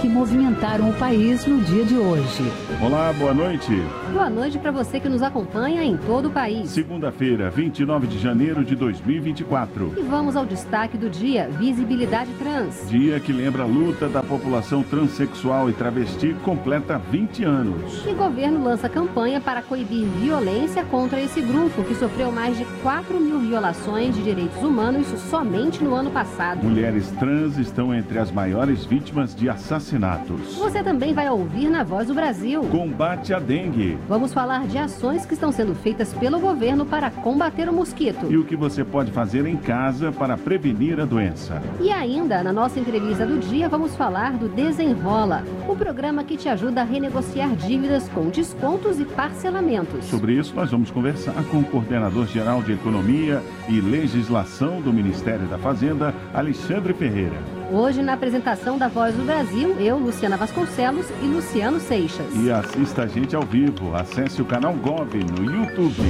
[0.00, 2.44] que movimentaram o país no dia de hoje.
[2.80, 3.72] Olá, boa noite.
[4.12, 6.70] Boa noite para você que nos acompanha em todo o país.
[6.70, 9.94] Segunda-feira, 29 de janeiro de 2024.
[9.96, 12.88] E vamos ao destaque do dia: Visibilidade Trans.
[12.88, 18.06] Dia que lembra a luta da população transexual e travesti completa 20 anos.
[18.06, 23.18] E governo lança campanha para coibir violência contra esse grupo, que sofreu mais de 4
[23.18, 26.62] mil violações de direitos humanos somente no ano passado.
[26.62, 30.54] Mulheres trans estão entre as maiores vítimas de assassinatos assassinatos.
[30.56, 32.62] Você também vai ouvir na Voz do Brasil.
[32.64, 33.98] Combate à dengue.
[34.08, 38.30] Vamos falar de ações que estão sendo feitas pelo governo para combater o mosquito.
[38.30, 41.62] E o que você pode fazer em casa para prevenir a doença.
[41.80, 46.48] E ainda, na nossa entrevista do dia, vamos falar do Desenrola, o programa que te
[46.48, 50.04] ajuda a renegociar dívidas com descontos e parcelamentos.
[50.04, 55.46] Sobre isso, nós vamos conversar com o coordenador geral de Economia e Legislação do Ministério
[55.46, 57.57] da Fazenda, Alexandre Ferreira.
[57.70, 62.34] Hoje, na apresentação da Voz do Brasil, eu, Luciana Vasconcelos e Luciano Seixas.
[62.34, 63.94] E assista a gente ao vivo.
[63.94, 66.00] Acesse o canal Gov no YouTube.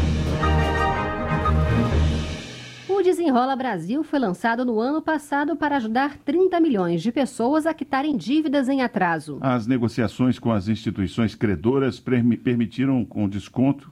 [2.89, 7.75] O Desenrola Brasil foi lançado no ano passado para ajudar 30 milhões de pessoas a
[7.75, 9.39] quitarem dívidas em atraso.
[9.41, 13.91] As negociações com as instituições credoras permitiram com desconto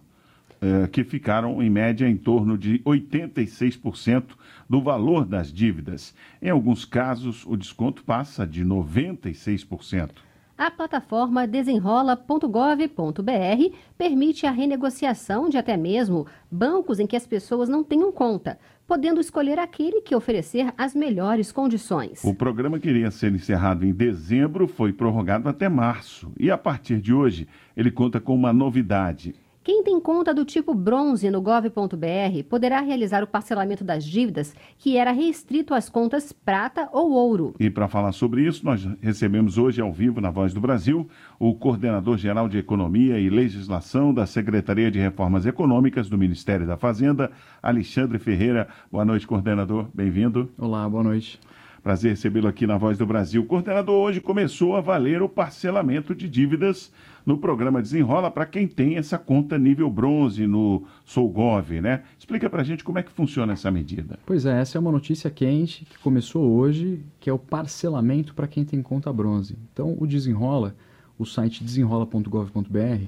[0.62, 4.24] eh, que ficaram em média em torno de 86%
[4.68, 6.14] do valor das dívidas.
[6.40, 10.26] Em alguns casos, o desconto passa de 96%.
[10.58, 17.84] A plataforma desenrola.gov.br permite a renegociação de até mesmo bancos em que as pessoas não
[17.84, 22.24] tenham conta, podendo escolher aquele que oferecer as melhores condições.
[22.24, 27.02] O programa que iria ser encerrado em dezembro foi prorrogado até março e a partir
[27.02, 29.34] de hoje ele conta com uma novidade.
[29.66, 34.96] Quem tem conta do tipo bronze no gov.br poderá realizar o parcelamento das dívidas que
[34.96, 37.52] era restrito às contas prata ou ouro.
[37.58, 41.52] E para falar sobre isso, nós recebemos hoje ao vivo na Voz do Brasil o
[41.52, 47.32] coordenador geral de Economia e Legislação da Secretaria de Reformas Econômicas do Ministério da Fazenda,
[47.60, 48.68] Alexandre Ferreira.
[48.88, 49.88] Boa noite, coordenador.
[49.92, 50.48] Bem-vindo.
[50.56, 51.40] Olá, boa noite.
[51.86, 53.42] Prazer recebê-lo aqui na Voz do Brasil.
[53.42, 56.92] O coordenador hoje começou a valer o parcelamento de dívidas
[57.26, 62.04] no programa Desenrola para quem tem essa conta nível bronze no Soulgov, né?
[62.16, 64.16] Explica para a gente como é que funciona essa medida.
[64.24, 68.46] Pois é, essa é uma notícia quente que começou hoje, que é o parcelamento para
[68.46, 69.58] quem tem conta bronze.
[69.72, 70.76] Então, o Desenrola,
[71.18, 73.04] o site desenrola.gov.br,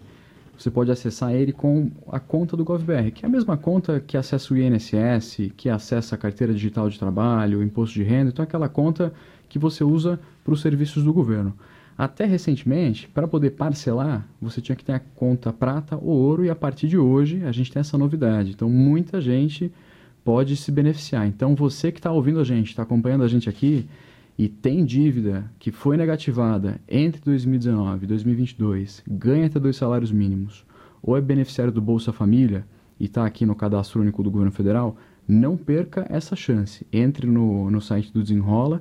[0.58, 4.16] você pode acessar ele com a conta do GovBR, que é a mesma conta que
[4.16, 8.42] acessa o INSS, que acessa a carteira digital de trabalho, o imposto de renda, então
[8.42, 9.12] é aquela conta
[9.48, 11.54] que você usa para os serviços do governo.
[11.98, 16.50] Até recentemente, para poder parcelar, você tinha que ter a conta prata ou ouro, e
[16.50, 18.52] a partir de hoje a gente tem essa novidade.
[18.52, 19.72] Então, muita gente
[20.24, 21.26] pode se beneficiar.
[21.26, 23.88] Então, você que está ouvindo a gente, está acompanhando a gente aqui,
[24.38, 30.64] e tem dívida que foi negativada entre 2019 e 2022, ganha até dois salários mínimos,
[31.02, 32.64] ou é beneficiário do Bolsa Família
[33.00, 36.86] e está aqui no cadastro único do governo federal, não perca essa chance.
[36.92, 38.80] Entre no, no site do Desenrola,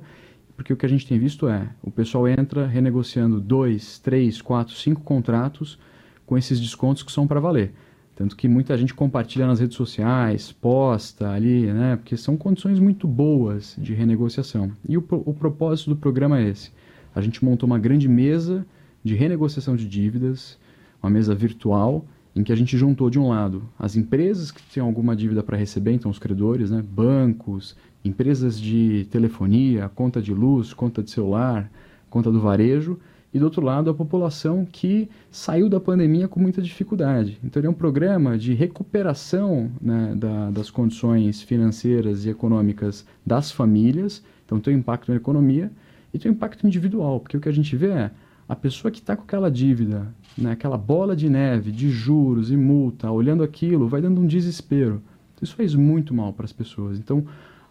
[0.58, 4.74] porque o que a gente tem visto é o pessoal entra renegociando dois, três, quatro,
[4.74, 5.78] cinco contratos
[6.26, 7.72] com esses descontos que são para valer.
[8.16, 11.94] Tanto que muita gente compartilha nas redes sociais, posta ali, né?
[11.94, 14.72] Porque são condições muito boas de renegociação.
[14.88, 16.72] E o, o propósito do programa é esse.
[17.14, 18.66] A gente montou uma grande mesa
[19.04, 20.58] de renegociação de dívidas,
[21.00, 22.04] uma mesa virtual,
[22.38, 25.56] em que a gente juntou de um lado as empresas que têm alguma dívida para
[25.56, 26.82] receber, então os credores, né?
[26.82, 31.70] bancos, empresas de telefonia, conta de luz, conta de celular,
[32.08, 32.98] conta do varejo,
[33.32, 37.38] e do outro lado a população que saiu da pandemia com muita dificuldade.
[37.44, 43.50] Então ele é um programa de recuperação né, da, das condições financeiras e econômicas das
[43.50, 45.70] famílias, então tem um impacto na economia
[46.12, 48.10] e tem um impacto individual, porque o que a gente vê é
[48.48, 52.56] a pessoa que está com aquela dívida, né, aquela bola de neve de juros e
[52.56, 55.02] multa, olhando aquilo, vai dando um desespero.
[55.42, 56.98] Isso faz muito mal para as pessoas.
[56.98, 57.24] Então,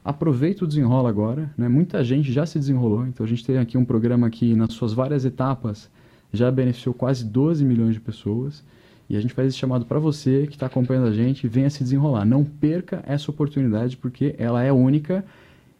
[0.07, 1.67] Aproveita o desenrola agora, né?
[1.67, 4.93] Muita gente já se desenrolou, então a gente tem aqui um programa que nas suas
[4.93, 5.89] várias etapas
[6.31, 8.63] já beneficiou quase 12 milhões de pessoas.
[9.09, 11.83] E a gente faz esse chamado para você que está acompanhando a gente, venha se
[11.83, 12.23] desenrolar.
[12.23, 15.25] Não perca essa oportunidade porque ela é única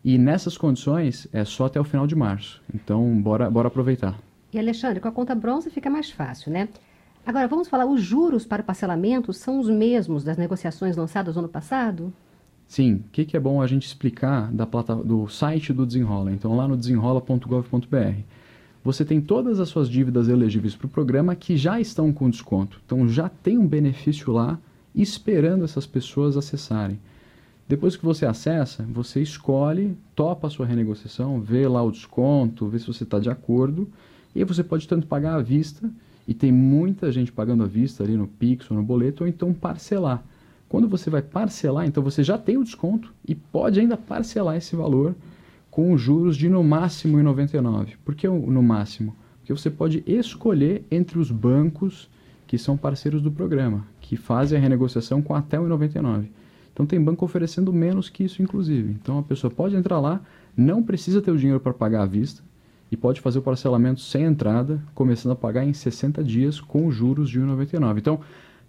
[0.04, 2.62] e nessas condições é só até o final de março.
[2.76, 4.20] Então, bora, bora aproveitar.
[4.52, 6.70] E Alexandre, com a conta bronze fica mais fácil, né?
[7.26, 11.42] Agora, vamos falar, os juros para o parcelamento são os mesmos das negociações lançadas no
[11.42, 12.14] ano passado?
[12.68, 16.32] Sim, o que, que, é bom a gente explicar da plata, do site do Desenrola?
[16.32, 18.22] Então, lá no desenrola.gov.br,
[18.88, 22.80] você tem todas as suas dívidas elegíveis para o programa que já estão com desconto.
[22.86, 24.58] Então já tem um benefício lá
[24.96, 26.98] esperando essas pessoas acessarem.
[27.68, 32.80] Depois que você acessa, você escolhe, topa a sua renegociação, vê lá o desconto, vê
[32.80, 33.90] se você está de acordo.
[34.38, 35.90] E você pode tanto pagar à vista,
[36.28, 39.52] e tem muita gente pagando à vista ali no Pix ou no boleto, ou então
[39.52, 40.24] parcelar.
[40.70, 44.76] Quando você vai parcelar, então você já tem o desconto e pode ainda parcelar esse
[44.76, 45.16] valor
[45.72, 47.94] com juros de no máximo 1,99.
[48.06, 49.16] Por que no máximo?
[49.40, 52.08] Porque você pode escolher entre os bancos
[52.46, 56.28] que são parceiros do programa, que fazem a renegociação com até 1,99.
[56.72, 58.92] Então tem banco oferecendo menos que isso, inclusive.
[59.02, 60.22] Então a pessoa pode entrar lá,
[60.56, 62.44] não precisa ter o dinheiro para pagar à vista
[62.92, 67.30] e pode fazer o parcelamento sem entrada, começando a pagar em 60 dias com juros
[67.30, 67.98] de 1,99.
[67.98, 68.20] Então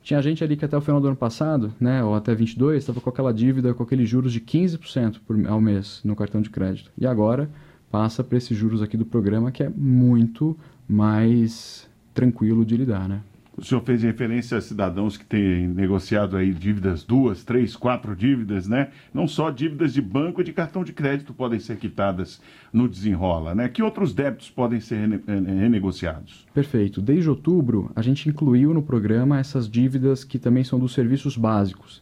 [0.02, 3.00] tinha gente ali que até o final do ano passado, né, ou até 22, estava
[3.00, 6.90] com aquela dívida, com aqueles juros de 15% por, ao mês no cartão de crédito.
[6.96, 7.50] E agora
[7.90, 10.56] passa para esses juros aqui do programa que é muito
[10.88, 13.20] mais tranquilo de lidar, né?
[13.58, 18.68] O senhor fez referência a cidadãos que têm negociado aí dívidas, duas, três, quatro dívidas,
[18.68, 18.90] né?
[19.12, 22.40] Não só dívidas de banco e de cartão de crédito podem ser quitadas
[22.72, 23.68] no desenrola, né?
[23.68, 26.46] Que outros débitos podem ser renegociados?
[26.54, 27.02] Perfeito.
[27.02, 32.00] Desde outubro, a gente incluiu no programa essas dívidas que também são dos serviços básicos.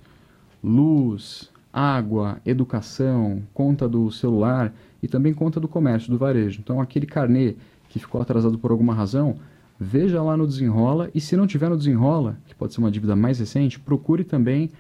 [0.63, 6.61] Luz, água, educação, conta do celular e também conta do comércio, do varejo.
[6.63, 7.55] Então, aquele carnê
[7.89, 9.39] que ficou atrasado por alguma razão,
[9.79, 13.15] veja lá no Desenrola e se não tiver no Desenrola, que pode ser uma dívida
[13.15, 14.71] mais recente, procure também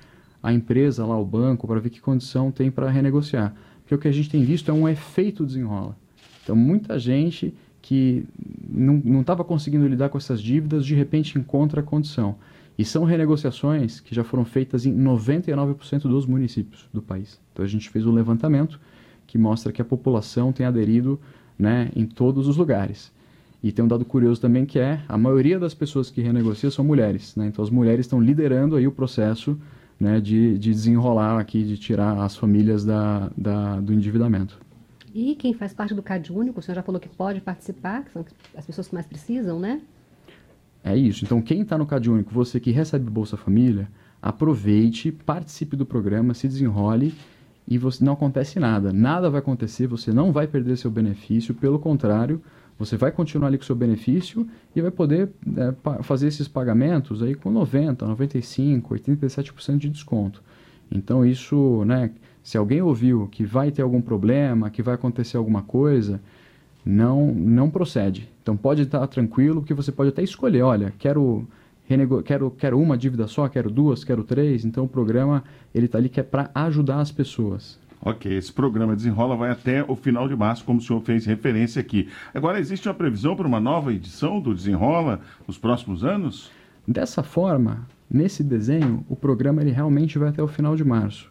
[0.42, 3.54] a empresa lá, o banco, para ver que condição tem para renegociar.
[3.80, 5.96] Porque o que a gente tem visto é um efeito Desenrola.
[6.42, 8.26] Então, muita gente que
[8.68, 12.36] não estava conseguindo lidar com essas dívidas, de repente encontra a condição.
[12.78, 17.40] E são renegociações que já foram feitas em 99% dos municípios do país.
[17.52, 18.78] Então a gente fez um levantamento
[19.26, 21.18] que mostra que a população tem aderido
[21.58, 23.12] né, em todos os lugares.
[23.62, 26.84] E tem um dado curioso também que é a maioria das pessoas que renegociam são
[26.84, 27.34] mulheres.
[27.36, 27.46] Né?
[27.46, 29.58] Então as mulheres estão liderando aí o processo
[29.98, 34.58] né, de, de desenrolar aqui, de tirar as famílias da, da, do endividamento.
[35.14, 38.12] E quem faz parte do CAD Único, o senhor já falou que pode participar, que
[38.12, 38.24] são
[38.54, 39.80] as pessoas que mais precisam, né?
[40.84, 41.24] É isso.
[41.24, 43.88] Então quem está no CAD Único, você que recebe Bolsa Família,
[44.20, 47.14] aproveite, participe do programa, se desenrole
[47.66, 48.92] e você não acontece nada.
[48.92, 52.40] Nada vai acontecer, você não vai perder seu benefício, pelo contrário,
[52.78, 57.22] você vai continuar ali com o seu benefício e vai poder é, fazer esses pagamentos
[57.22, 60.42] aí com 90, 95, 87% de desconto.
[60.90, 62.10] Então isso, né,
[62.42, 66.20] se alguém ouviu que vai ter algum problema, que vai acontecer alguma coisa,
[66.84, 68.28] não não procede.
[68.42, 71.46] Então pode estar tranquilo que você pode até escolher, olha, quero
[71.84, 72.22] renego...
[72.22, 74.64] quero quero uma dívida só, quero duas, quero três.
[74.64, 75.42] Então o programa
[75.74, 77.78] ele está ali que é para ajudar as pessoas.
[78.00, 81.80] Ok, esse programa Desenrola vai até o final de março, como o senhor fez referência
[81.80, 82.08] aqui.
[82.32, 86.50] Agora, existe uma previsão para uma nova edição do Desenrola nos próximos anos?
[86.86, 91.30] Dessa forma, nesse desenho, o programa ele realmente vai até o final de março.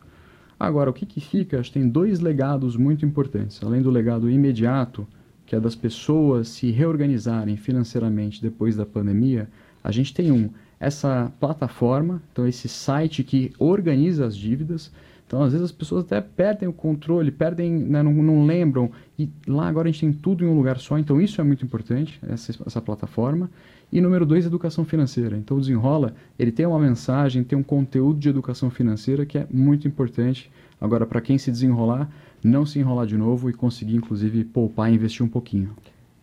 [0.59, 1.59] Agora, o que, que fica?
[1.59, 3.61] Acho que tem dois legados muito importantes.
[3.63, 5.07] Além do legado imediato,
[5.45, 9.49] que é das pessoas se reorganizarem financeiramente depois da pandemia,
[9.83, 14.91] a gente tem um, essa plataforma, então esse site que organiza as dívidas,
[15.27, 18.91] então, às vezes, as pessoas até perdem o controle, perdem, né, não, não, lembram.
[19.17, 20.99] E lá agora a gente tem tudo em um lugar só.
[20.99, 23.49] Então, isso é muito importante, essa, essa plataforma.
[23.91, 25.35] E número dois, educação financeira.
[25.35, 29.47] Então, o Desenrola, ele tem uma mensagem, tem um conteúdo de educação financeira que é
[29.51, 30.51] muito importante.
[30.79, 32.09] Agora, para quem se desenrolar,
[32.43, 35.71] não se enrolar de novo e conseguir, inclusive, poupar e investir um pouquinho.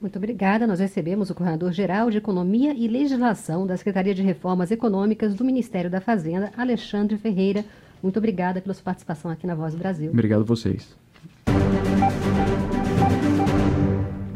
[0.00, 0.66] Muito obrigada.
[0.66, 5.90] Nós recebemos o Coordenador-Geral de Economia e Legislação da Secretaria de Reformas Econômicas do Ministério
[5.90, 7.64] da Fazenda, Alexandre Ferreira.
[8.02, 10.10] Muito obrigada pela sua participação aqui na Voz do Brasil.
[10.10, 10.96] Obrigado a vocês.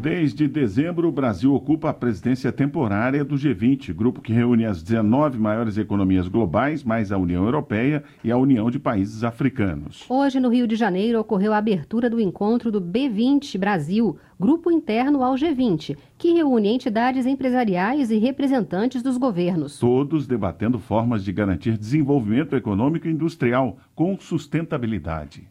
[0.07, 5.37] Desde dezembro, o Brasil ocupa a presidência temporária do G20, grupo que reúne as 19
[5.37, 10.05] maiores economias globais, mais a União Europeia e a União de Países Africanos.
[10.09, 15.25] Hoje, no Rio de Janeiro, ocorreu a abertura do encontro do B20 Brasil, grupo interno
[15.25, 19.77] ao G20, que reúne entidades empresariais e representantes dos governos.
[19.81, 25.49] Todos debatendo formas de garantir desenvolvimento econômico e industrial com sustentabilidade.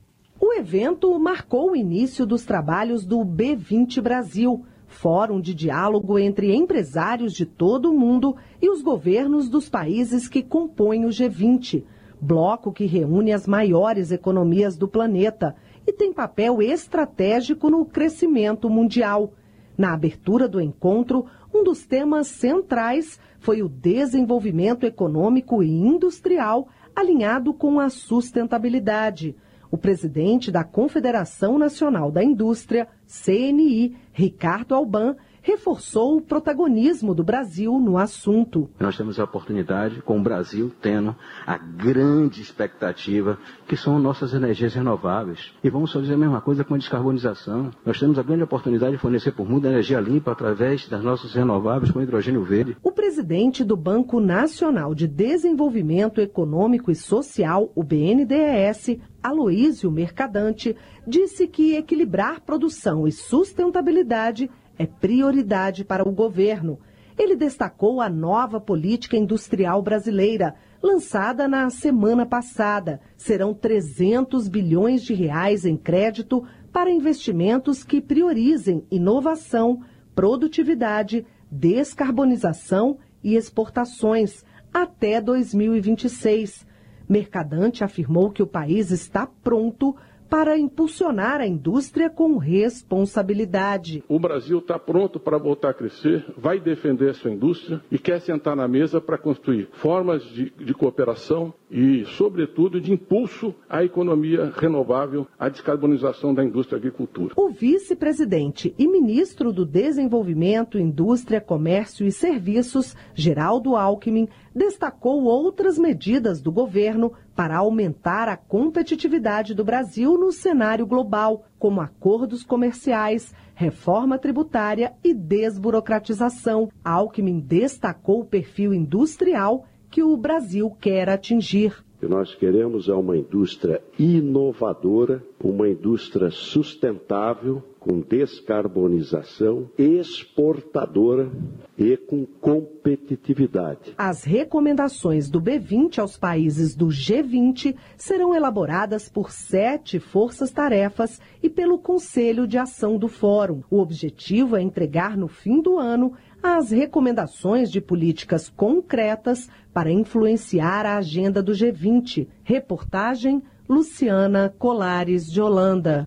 [0.47, 7.33] O evento marcou o início dos trabalhos do B20 Brasil, fórum de diálogo entre empresários
[7.33, 11.83] de todo o mundo e os governos dos países que compõem o G20,
[12.21, 15.55] bloco que reúne as maiores economias do planeta
[15.87, 19.33] e tem papel estratégico no crescimento mundial.
[19.75, 27.51] Na abertura do encontro, um dos temas centrais foi o desenvolvimento econômico e industrial alinhado
[27.51, 29.35] com a sustentabilidade.
[29.71, 37.79] O presidente da Confederação Nacional da Indústria, CNI, Ricardo Alban, reforçou o protagonismo do Brasil
[37.79, 38.67] no assunto.
[38.79, 43.37] Nós temos a oportunidade, com o Brasil tendo a grande expectativa,
[43.67, 45.53] que são nossas energias renováveis.
[45.63, 47.69] E vamos fazer a mesma coisa com a descarbonização.
[47.85, 51.91] Nós temos a grande oportunidade de fornecer por mundo energia limpa através das nossas renováveis
[51.91, 52.75] com hidrogênio verde.
[52.81, 60.75] O presidente do Banco Nacional de Desenvolvimento Econômico e Social, o BNDES, Aloísio Mercadante,
[61.07, 66.79] disse que equilibrar produção e sustentabilidade é prioridade para o governo.
[67.17, 72.99] Ele destacou a nova política industrial brasileira, lançada na semana passada.
[73.15, 79.79] Serão 300 bilhões de reais em crédito para investimentos que priorizem inovação,
[80.13, 86.67] produtividade, descarbonização e exportações até 2026.
[87.07, 89.95] Mercadante afirmou que o país está pronto
[90.29, 94.03] para impulsionar a indústria com responsabilidade.
[94.07, 98.55] O Brasil está pronto para voltar a crescer, vai defender sua indústria e quer sentar
[98.55, 105.27] na mesa para construir formas de, de, cooperação e, sobretudo, de impulso à economia renovável,
[105.37, 107.33] à descarbonização da indústria e agricultura.
[107.37, 116.41] O vice-presidente e ministro do Desenvolvimento, Indústria, Comércio e Serviços, Geraldo Alckmin, destacou outras medidas
[116.41, 124.17] do governo para aumentar a competitividade do Brasil no cenário global, como acordos comerciais, reforma
[124.17, 126.69] tributária e desburocratização.
[126.83, 131.84] Alckmin destacou o perfil industrial que o Brasil quer atingir.
[131.95, 141.31] O que nós queremos é uma indústria inovadora, uma indústria sustentável, com descarbonização, exportadora
[141.77, 143.93] e com competitividade.
[143.97, 151.77] As recomendações do B20 aos países do G20 serão elaboradas por sete forças-tarefas e pelo
[151.77, 153.61] Conselho de Ação do Fórum.
[153.69, 160.85] O objetivo é entregar no fim do ano as recomendações de políticas concretas para influenciar
[160.85, 162.29] a agenda do G20.
[162.45, 166.05] Reportagem Luciana Colares de Holanda.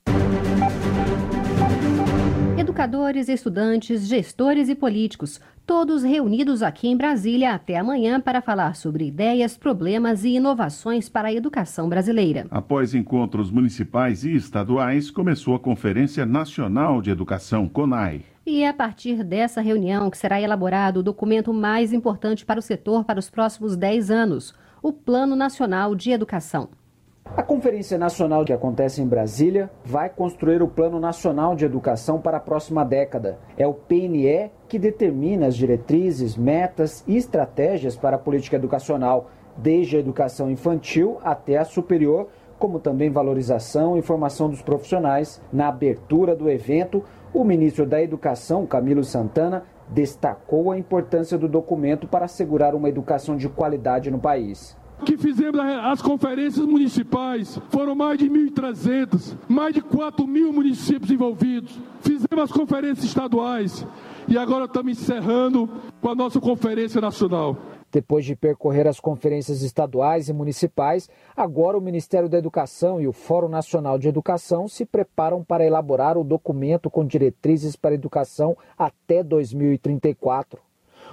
[2.57, 9.07] Educadores, estudantes, gestores e políticos, todos reunidos aqui em Brasília até amanhã para falar sobre
[9.07, 12.47] ideias, problemas e inovações para a educação brasileira.
[12.51, 18.23] Após encontros municipais e estaduais, começou a Conferência Nacional de Educação, CONAI.
[18.51, 22.63] E é a partir dessa reunião que será elaborado o documento mais importante para o
[22.63, 26.71] setor para os próximos 10 anos, o Plano Nacional de Educação.
[27.27, 32.39] A Conferência Nacional que acontece em Brasília vai construir o Plano Nacional de Educação para
[32.39, 33.39] a próxima década.
[33.55, 39.99] É o PNE que determina as diretrizes, metas e estratégias para a política educacional, desde
[39.99, 42.29] a educação infantil até a superior,
[42.59, 45.41] como também valorização e formação dos profissionais.
[45.53, 47.05] Na abertura do evento,
[47.41, 53.37] o ministro da Educação, Camilo Santana, destacou a importância do documento para assegurar uma educação
[53.37, 59.81] de qualidade no país que fizemos as conferências municipais, foram mais de 1.300, mais de
[59.81, 61.81] 4 mil municípios envolvidos.
[62.01, 63.87] Fizemos as conferências estaduais
[64.27, 65.69] e agora estamos encerrando
[66.01, 67.57] com a nossa conferência nacional.
[67.91, 73.13] Depois de percorrer as conferências estaduais e municipais, agora o Ministério da Educação e o
[73.13, 78.57] Fórum Nacional de Educação se preparam para elaborar o documento com diretrizes para a educação
[78.77, 80.61] até 2034.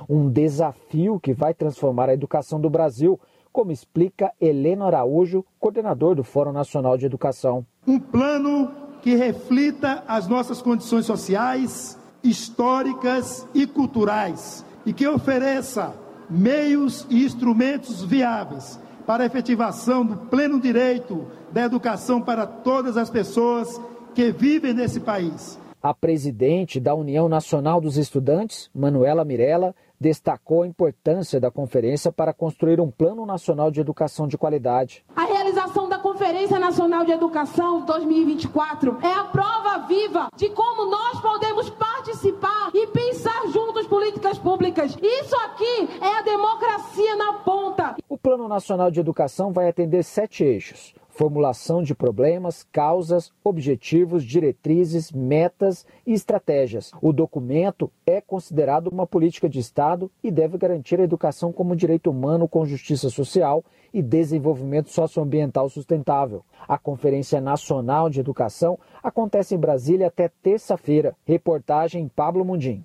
[0.09, 3.17] Um desafio que vai transformar a educação do Brasil,
[3.53, 7.65] como explica Helena Araújo, coordenador do Fórum Nacional de Educação.
[7.87, 8.69] Um plano
[9.01, 18.03] que reflita as nossas condições sociais, históricas e culturais e que ofereça meios e instrumentos
[18.03, 23.79] viáveis para a efetivação do pleno direito da educação para todas as pessoas
[24.13, 25.59] que vivem nesse país.
[25.81, 32.33] A presidente da União Nacional dos Estudantes, Manuela Mirella, destacou a importância da conferência para
[32.33, 35.05] construir um Plano Nacional de Educação de Qualidade.
[35.15, 41.19] A realização da Conferência Nacional de Educação 2024 é a prova viva de como nós
[41.21, 44.97] podemos participar e pensar juntos políticas públicas.
[45.01, 47.95] Isso aqui é a democracia na ponta.
[48.09, 55.11] O Plano Nacional de Educação vai atender sete eixos formulação de problemas, causas, objetivos, diretrizes,
[55.11, 56.91] metas e estratégias.
[57.01, 62.11] O documento é considerado uma política de Estado e deve garantir a educação como direito
[62.11, 66.43] humano com justiça social e desenvolvimento socioambiental sustentável.
[66.67, 71.15] A Conferência Nacional de Educação acontece em Brasília até terça-feira.
[71.25, 72.83] Reportagem Pablo Mundim.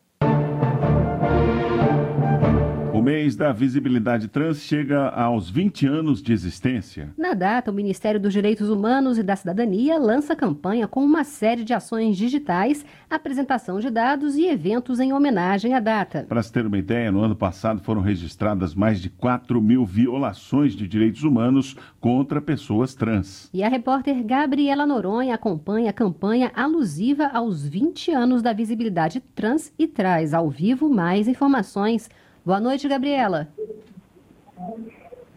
[3.10, 7.12] Mês da visibilidade trans chega aos 20 anos de existência.
[7.18, 11.64] Na data, o Ministério dos Direitos Humanos e da Cidadania lança campanha com uma série
[11.64, 16.24] de ações digitais, apresentação de dados e eventos em homenagem à data.
[16.28, 20.74] Para se ter uma ideia, no ano passado foram registradas mais de 4 mil violações
[20.74, 23.50] de direitos humanos contra pessoas trans.
[23.52, 29.72] E a repórter Gabriela Noronha acompanha a campanha alusiva aos 20 anos da visibilidade trans
[29.76, 32.08] e traz ao vivo mais informações.
[32.44, 33.48] Boa noite, Gabriela.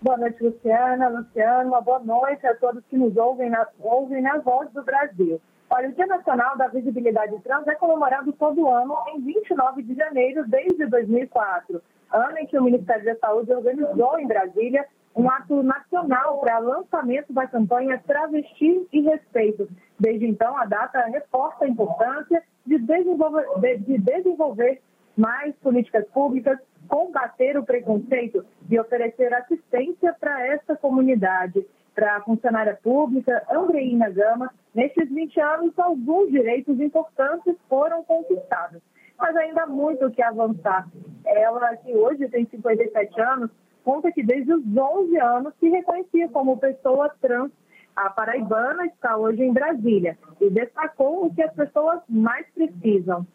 [0.01, 1.69] Boa noite, Luciana, Luciano.
[1.69, 5.41] Uma boa noite a todos que nos ouvem na, ouvem na Voz do Brasil.
[5.69, 10.47] Olha, o Dia Nacional da Visibilidade Trans é comemorado todo ano em 29 de janeiro
[10.47, 11.81] desde 2004,
[12.13, 17.33] ano em que o Ministério da Saúde organizou em Brasília um ato nacional para lançamento
[17.33, 19.67] da campanha Travesti e Respeito.
[19.99, 24.81] Desde então, a data reforça a importância de desenvolver, de, de desenvolver
[25.17, 26.57] mais políticas públicas,
[26.87, 31.65] combater o preconceito e oferecer assistência para essa comunidade.
[31.95, 38.81] Para a funcionária pública, Andreina Gama, nestes 20 anos, alguns direitos importantes foram conquistados.
[39.17, 40.87] Mas ainda há muito o que avançar.
[41.23, 43.51] Ela, que hoje tem 57 anos,
[43.83, 47.51] conta que desde os 11 anos se reconhecia como pessoa trans.
[47.95, 53.27] A paraibana está hoje em Brasília e destacou o que as pessoas mais precisam.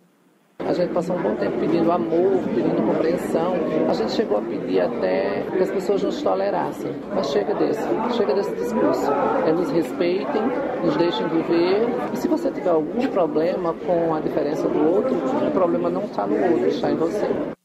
[0.68, 3.54] A gente passou um bom tempo pedindo amor, pedindo compreensão.
[3.88, 6.92] A gente chegou a pedir até que as pessoas nos tolerassem.
[7.14, 7.82] Mas chega desse,
[8.14, 9.10] chega desse discurso.
[9.46, 10.42] É nos respeitem,
[10.84, 11.88] nos deixem viver.
[12.12, 16.26] E se você tiver algum problema com a diferença do outro, o problema não está
[16.26, 17.57] no outro, está em você.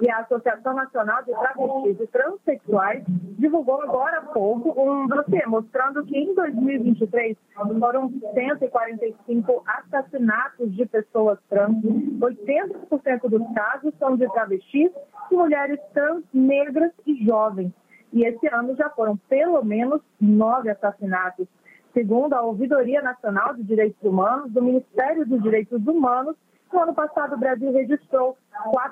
[0.00, 3.04] E a Associação Nacional de Travestis e Transsexuais
[3.38, 7.36] divulgou agora há pouco um dossiê mostrando que em 2023
[7.78, 11.76] foram 145 assassinatos de pessoas trans.
[11.80, 14.90] 80% dos casos são de travestis
[15.30, 17.72] e mulheres trans, negras e jovens.
[18.12, 21.46] E esse ano já foram pelo menos nove assassinatos.
[21.92, 26.36] Segundo a Ouvidoria Nacional de Direitos Humanos do Ministério dos Direitos Humanos,
[26.72, 28.36] no ano passado, o Brasil registrou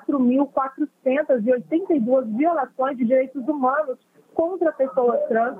[0.07, 3.97] 4.482 violações de direitos humanos
[4.33, 5.57] contra pessoas trans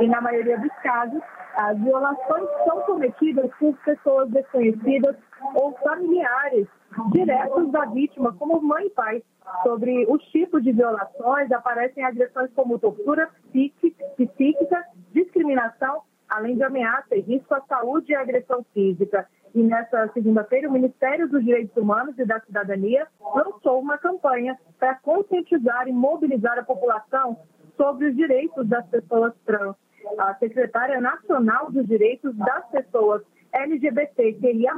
[0.00, 1.20] e, na maioria dos casos,
[1.56, 5.16] as violações são cometidas por pessoas desconhecidas
[5.54, 6.68] ou familiares
[7.12, 9.22] diretos da vítima, como mãe e pai.
[9.64, 17.20] Sobre os tipos de violações, aparecem agressões como tortura psíquica, discriminação, além de ameaça e
[17.20, 19.26] risco à saúde e agressão física.
[19.54, 24.94] E nessa segunda-feira, o Ministério dos Direitos Humanos e da Cidadania lançou uma campanha para
[24.96, 27.36] conscientizar e mobilizar a população
[27.76, 29.74] sobre os direitos das pessoas trans.
[30.18, 34.72] A secretária nacional dos direitos das pessoas LGBTQIA+,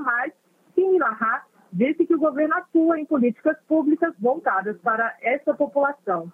[0.74, 6.30] Simi Lahá, disse que o governo atua em políticas públicas voltadas para essa população.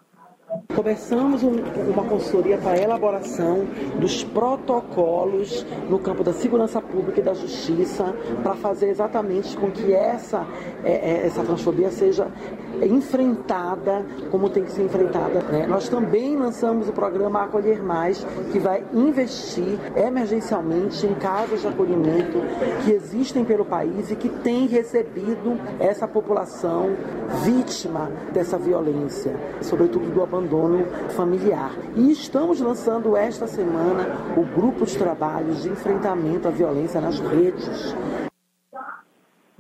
[0.74, 1.56] Começamos um,
[1.92, 3.66] uma consultoria para a elaboração
[4.00, 9.92] dos protocolos no campo da segurança pública e da justiça para fazer exatamente com que
[9.92, 10.46] essa,
[10.82, 12.28] é, é, essa transfobia seja
[12.82, 15.42] enfrentada como tem que ser enfrentada.
[15.42, 15.66] Né?
[15.66, 22.38] Nós também lançamos o programa Acolher Mais, que vai investir emergencialmente em casas de acolhimento
[22.84, 26.96] que existem pelo país e que têm recebido essa população
[27.44, 30.37] vítima dessa violência, sobretudo do abandono
[31.16, 31.72] familiar.
[31.96, 37.94] E estamos lançando esta semana o grupo de trabalhos de enfrentamento à violência nas redes.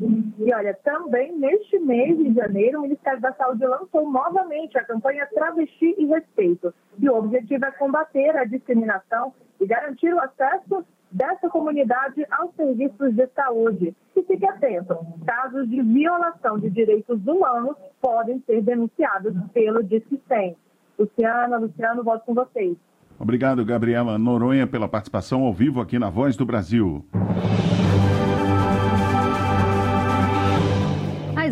[0.00, 5.26] E olha, também neste mês de janeiro, o Ministério da Saúde lançou novamente a campanha
[5.34, 6.72] Travesti e Respeito.
[6.98, 13.14] E o objetivo é combater a discriminação e garantir o acesso dessa comunidade aos serviços
[13.14, 13.94] de saúde.
[14.14, 20.56] E fique atento, casos de violação de direitos humanos podem ser denunciados pelo 100.
[20.98, 22.76] Luciana, Luciano, volto com vocês.
[23.18, 27.04] Obrigado, Gabriela Noronha, pela participação ao vivo aqui na Voz do Brasil.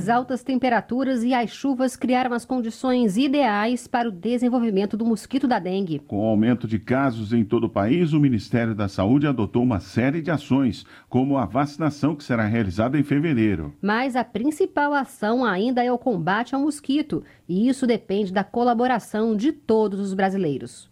[0.06, 5.48] As altas temperaturas e as chuvas criaram as condições ideais para o desenvolvimento do mosquito
[5.48, 5.98] da dengue.
[5.98, 9.80] Com o aumento de casos em todo o país, o Ministério da Saúde adotou uma
[9.80, 13.74] série de ações, como a vacinação que será realizada em fevereiro.
[13.82, 19.34] Mas a principal ação ainda é o combate ao mosquito, e isso depende da colaboração
[19.34, 20.88] de todos os brasileiros.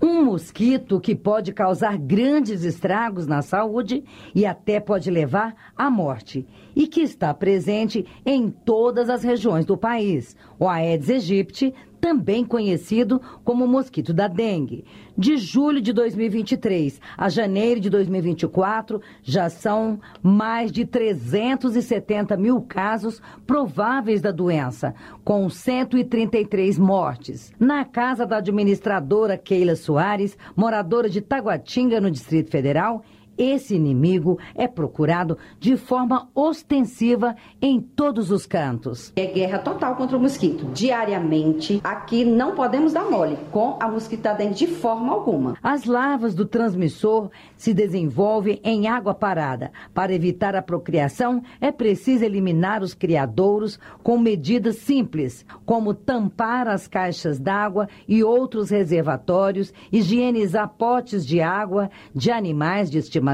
[0.00, 6.46] Um mosquito que pode causar grandes estragos na saúde e até pode levar à morte,
[6.74, 10.36] e que está presente em todas as regiões do país.
[10.58, 14.84] O Aedes aegypti também conhecido como mosquito da dengue.
[15.16, 23.20] De julho de 2023 a janeiro de 2024, já são mais de 370 mil casos
[23.46, 27.52] prováveis da doença, com 133 mortes.
[27.58, 33.02] Na casa da administradora Keila Soares, moradora de Taguatinga, no Distrito Federal,
[33.38, 39.12] esse inimigo é procurado de forma ostensiva em todos os cantos.
[39.14, 40.66] É guerra total contra o mosquito.
[40.74, 45.56] Diariamente, aqui não podemos dar mole com a mosquita dengue de forma alguma.
[45.62, 49.70] As larvas do transmissor se desenvolvem em água parada.
[49.94, 56.88] Para evitar a procriação, é preciso eliminar os criadouros com medidas simples, como tampar as
[56.88, 63.27] caixas d'água e outros reservatórios, higienizar potes de água de animais de estimação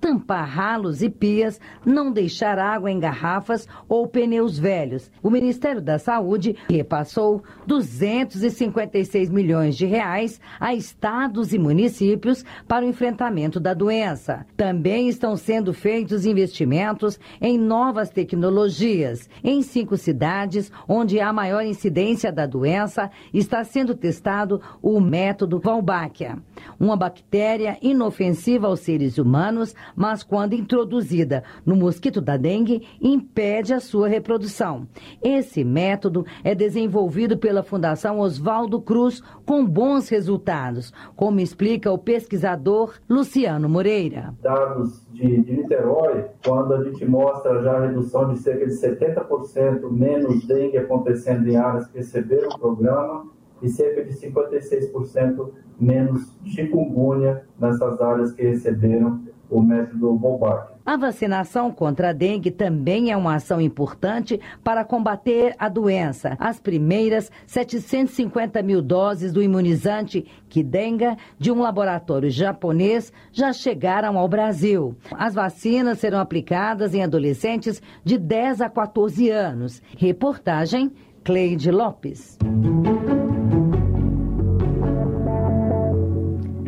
[0.00, 5.10] tampar ralos e pias, não deixar água em garrafas ou pneus velhos.
[5.22, 12.88] O Ministério da Saúde repassou 256 milhões de reais a estados e municípios para o
[12.88, 14.46] enfrentamento da doença.
[14.56, 19.28] Também estão sendo feitos investimentos em novas tecnologias.
[19.42, 26.38] Em cinco cidades onde há maior incidência da doença, está sendo testado o método Valbáquia,
[26.78, 33.80] uma bactéria inofensiva aos seres humanos, mas quando introduzida no mosquito da dengue, impede a
[33.80, 34.86] sua reprodução.
[35.22, 42.94] Esse método é desenvolvido pela Fundação Oswaldo Cruz com bons resultados, como explica o pesquisador
[43.08, 44.34] Luciano Moreira.
[44.42, 49.90] Dados de, de Niterói, quando a gente mostra já a redução de cerca de 70%
[49.90, 57.42] menos dengue acontecendo em áreas que receberam o programa, e cerca de 56% menos chikungunya
[57.58, 60.72] nessas áreas que receberam o método Wolbach.
[60.84, 66.36] A vacinação contra a dengue também é uma ação importante para combater a doença.
[66.38, 74.28] As primeiras 750 mil doses do imunizante Kidenga de um laboratório japonês já chegaram ao
[74.28, 74.96] Brasil.
[75.12, 79.82] As vacinas serão aplicadas em adolescentes de 10 a 14 anos.
[79.96, 80.92] Reportagem
[81.22, 82.38] Cleide Lopes.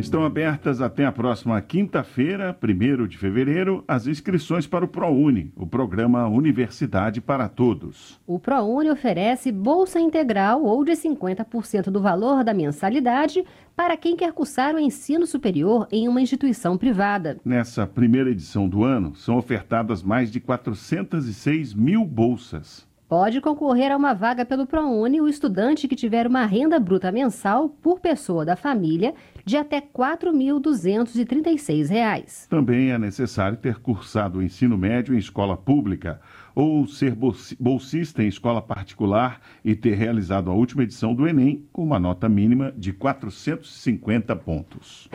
[0.00, 5.66] Estão abertas até a próxima quinta-feira, 1 de fevereiro, as inscrições para o ProUni, o
[5.66, 8.18] programa Universidade para Todos.
[8.26, 13.44] O ProUni oferece bolsa integral ou de 50% do valor da mensalidade
[13.76, 17.38] para quem quer cursar o ensino superior em uma instituição privada.
[17.44, 22.88] Nessa primeira edição do ano, são ofertadas mais de 406 mil bolsas.
[23.10, 27.68] Pode concorrer a uma vaga pelo ProUni o estudante que tiver uma renda bruta mensal
[27.68, 29.12] por pessoa da família
[29.44, 32.48] de até R$ 4.236.
[32.48, 36.20] Também é necessário ter cursado o ensino médio em escola pública
[36.55, 37.16] ou ser
[37.59, 42.29] bolsista em escola particular e ter realizado a última edição do Enem com uma nota
[42.29, 45.09] mínima de 450 pontos.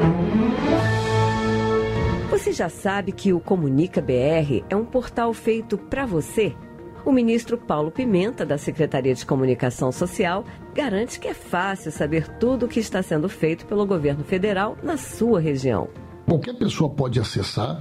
[2.29, 6.55] Você já sabe que o Comunica BR é um portal feito para você?
[7.05, 12.65] O ministro Paulo Pimenta, da Secretaria de Comunicação Social, garante que é fácil saber tudo
[12.65, 15.87] o que está sendo feito pelo governo federal na sua região.
[16.25, 17.79] Qualquer pessoa pode acessar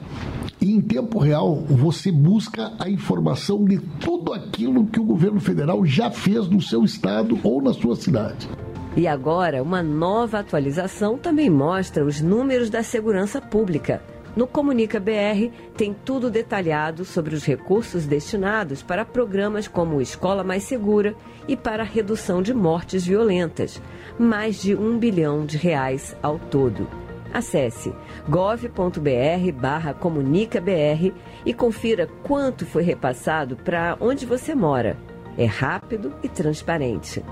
[0.61, 5.87] e, em tempo real, você busca a informação de tudo aquilo que o governo federal
[5.87, 8.47] já fez no seu estado ou na sua cidade.
[8.95, 14.03] E agora, uma nova atualização também mostra os números da segurança pública.
[14.37, 20.65] No Comunica BR tem tudo detalhado sobre os recursos destinados para programas como Escola Mais
[20.65, 21.15] Segura
[21.47, 23.81] e para redução de mortes violentas.
[24.19, 26.89] Mais de um bilhão de reais ao todo.
[27.33, 27.93] Acesse
[28.29, 31.13] gov.br barra comunicabr
[31.45, 34.97] e confira quanto foi repassado para onde você mora.
[35.39, 37.25] É rápido e transparente.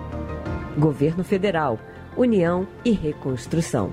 [0.77, 1.79] Governo Federal,
[2.17, 3.93] União e Reconstrução.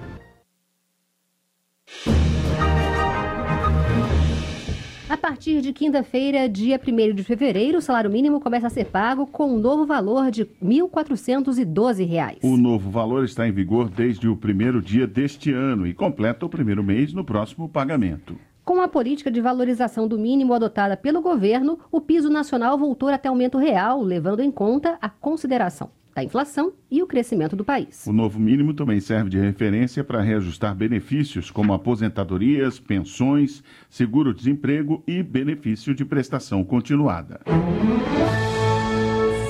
[5.09, 9.25] A partir de quinta-feira, dia 1 de fevereiro, o salário mínimo começa a ser pago
[9.25, 12.37] com um novo valor de R$ 1.412.
[12.43, 16.49] O novo valor está em vigor desde o primeiro dia deste ano e completa o
[16.49, 18.37] primeiro mês no próximo pagamento.
[18.63, 23.29] Com a política de valorização do mínimo adotada pelo governo, o piso nacional voltou até
[23.29, 25.89] aumento real, levando em conta a consideração
[26.19, 28.05] da inflação e o crescimento do país.
[28.05, 35.23] O novo mínimo também serve de referência para reajustar benefícios como aposentadorias, pensões, seguro-desemprego e
[35.23, 37.39] benefício de prestação continuada.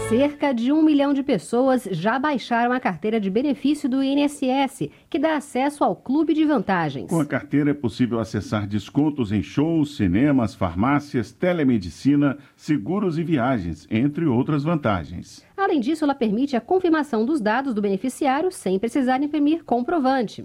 [0.10, 5.20] Cerca de um milhão de pessoas já baixaram a carteira de benefício do INSS, que
[5.20, 7.08] dá acesso ao Clube de Vantagens.
[7.08, 13.88] Com a carteira é possível acessar descontos em shows, cinemas, farmácias, telemedicina, seguros e viagens,
[13.92, 15.46] entre outras vantagens.
[15.70, 20.44] Além disso, ela permite a confirmação dos dados do beneficiário sem precisar imprimir comprovante.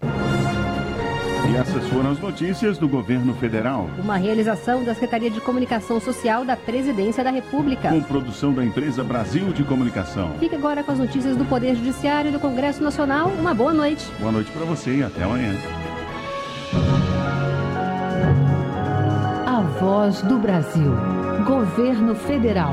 [0.00, 3.90] E essas foram as notícias do governo federal.
[3.98, 7.88] Uma realização da Secretaria de Comunicação Social da Presidência da República.
[7.88, 10.30] Com produção da empresa Brasil de Comunicação.
[10.38, 13.30] Fique agora com as notícias do Poder Judiciário e do Congresso Nacional.
[13.30, 14.06] Uma boa noite.
[14.20, 15.56] Boa noite para você e até amanhã.
[19.44, 20.92] A Voz do Brasil.
[21.44, 22.72] Governo Federal.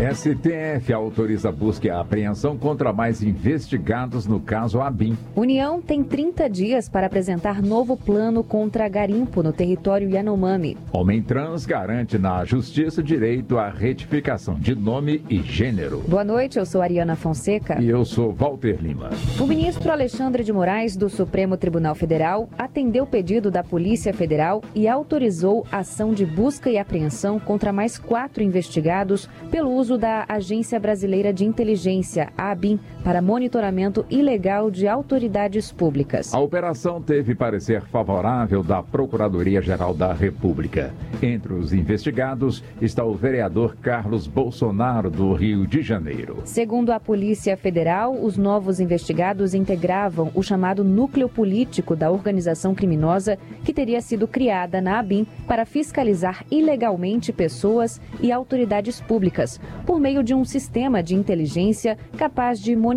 [0.00, 5.14] STF autoriza busca e apreensão contra mais investigados no caso ABIN.
[5.36, 10.78] União tem 30 dias para apresentar novo plano contra garimpo no território Yanomami.
[10.90, 16.02] Homem trans garante na justiça direito à retificação de nome e gênero.
[16.08, 17.78] Boa noite, eu sou Ariana Fonseca.
[17.78, 19.10] E eu sou Walter Lima.
[19.38, 24.62] O ministro Alexandre de Moraes, do Supremo Tribunal Federal, atendeu o pedido da Polícia Federal
[24.74, 30.78] e autorizou ação de busca e apreensão contra mais quatro investigados pelo uso da Agência
[30.78, 36.34] Brasileira de Inteligência, ABIN, para monitoramento ilegal de autoridades públicas.
[36.34, 40.92] A operação teve parecer favorável da Procuradoria-Geral da República.
[41.22, 46.42] Entre os investigados está o vereador Carlos Bolsonaro, do Rio de Janeiro.
[46.44, 53.38] Segundo a Polícia Federal, os novos investigados integravam o chamado núcleo político da organização criminosa
[53.64, 60.22] que teria sido criada na ABIN para fiscalizar ilegalmente pessoas e autoridades públicas, por meio
[60.22, 62.89] de um sistema de inteligência capaz de monitorar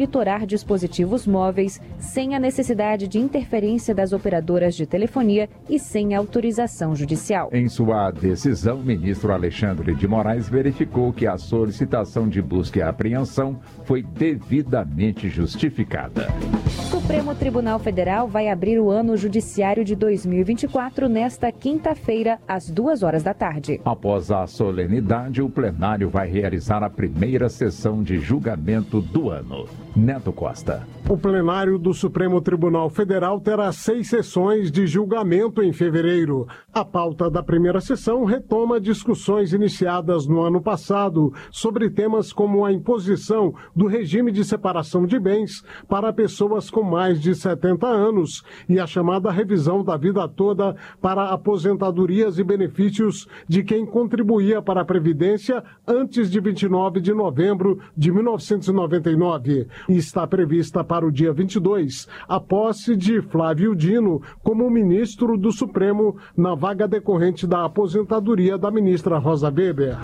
[0.45, 7.49] dispositivos móveis sem a necessidade de interferência das operadoras de telefonia e sem autorização judicial.
[7.51, 12.81] Em sua decisão, o ministro Alexandre de Moraes verificou que a solicitação de busca e
[12.81, 16.27] apreensão foi devidamente justificada.
[16.67, 23.03] O Supremo Tribunal Federal vai abrir o ano judiciário de 2024 nesta quinta-feira, às duas
[23.03, 23.81] horas da tarde.
[23.83, 29.67] Após a solenidade, o plenário vai realizar a primeira sessão de julgamento do ano.
[29.95, 30.87] Neto Costa.
[31.07, 36.47] O plenário do Supremo Tribunal Federal terá seis sessões de julgamento em fevereiro.
[36.73, 42.71] A pauta da primeira sessão retoma discussões iniciadas no ano passado sobre temas como a
[42.71, 48.79] imposição do regime de separação de bens para pessoas com mais de 70 anos e
[48.79, 54.85] a chamada revisão da vida toda para aposentadorias e benefícios de quem contribuía para a
[54.85, 59.67] Previdência antes de 29 de novembro de 1999.
[59.87, 65.51] E está prevista para o dia 22 a posse de Flávio Dino como ministro do
[65.51, 69.97] Supremo na vaga decorrente da aposentadoria da ministra Rosa Weber.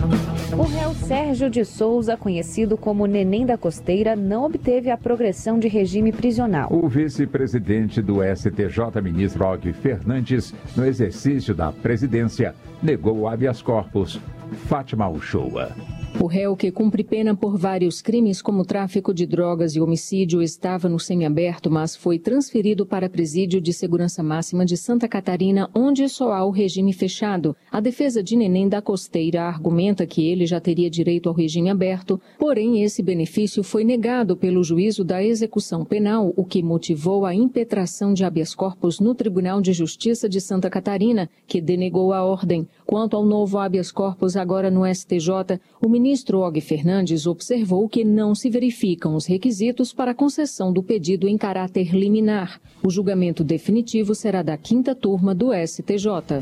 [0.56, 5.68] O réu Sérgio de Souza, conhecido como Neném da Costeira, não obteve a progressão de
[5.68, 6.68] regime prisional.
[6.72, 14.20] O vice-presidente do STJ, ministro Og Fernandes, no exercício da presidência, negou o habeas corpus.
[14.66, 15.70] Fátima Uchoa.
[16.18, 20.88] O réu, que cumpre pena por vários crimes como tráfico de drogas e homicídio, estava
[20.88, 26.32] no semiaberto, mas foi transferido para presídio de segurança máxima de Santa Catarina, onde só
[26.32, 27.56] há o regime fechado.
[27.70, 32.20] A defesa de Neném da Costeira argumenta que ele já teria direito ao regime aberto,
[32.38, 38.12] porém esse benefício foi negado pelo juízo da execução penal, o que motivou a impetração
[38.12, 42.68] de habeas corpus no Tribunal de Justiça de Santa Catarina, que denegou a ordem.
[42.84, 48.34] Quanto ao novo habeas corpus agora no STJ, o ministro Og Fernandes observou que não
[48.34, 52.58] se verificam os requisitos para a concessão do pedido em caráter liminar.
[52.82, 56.40] O julgamento definitivo será da quinta turma do STJ.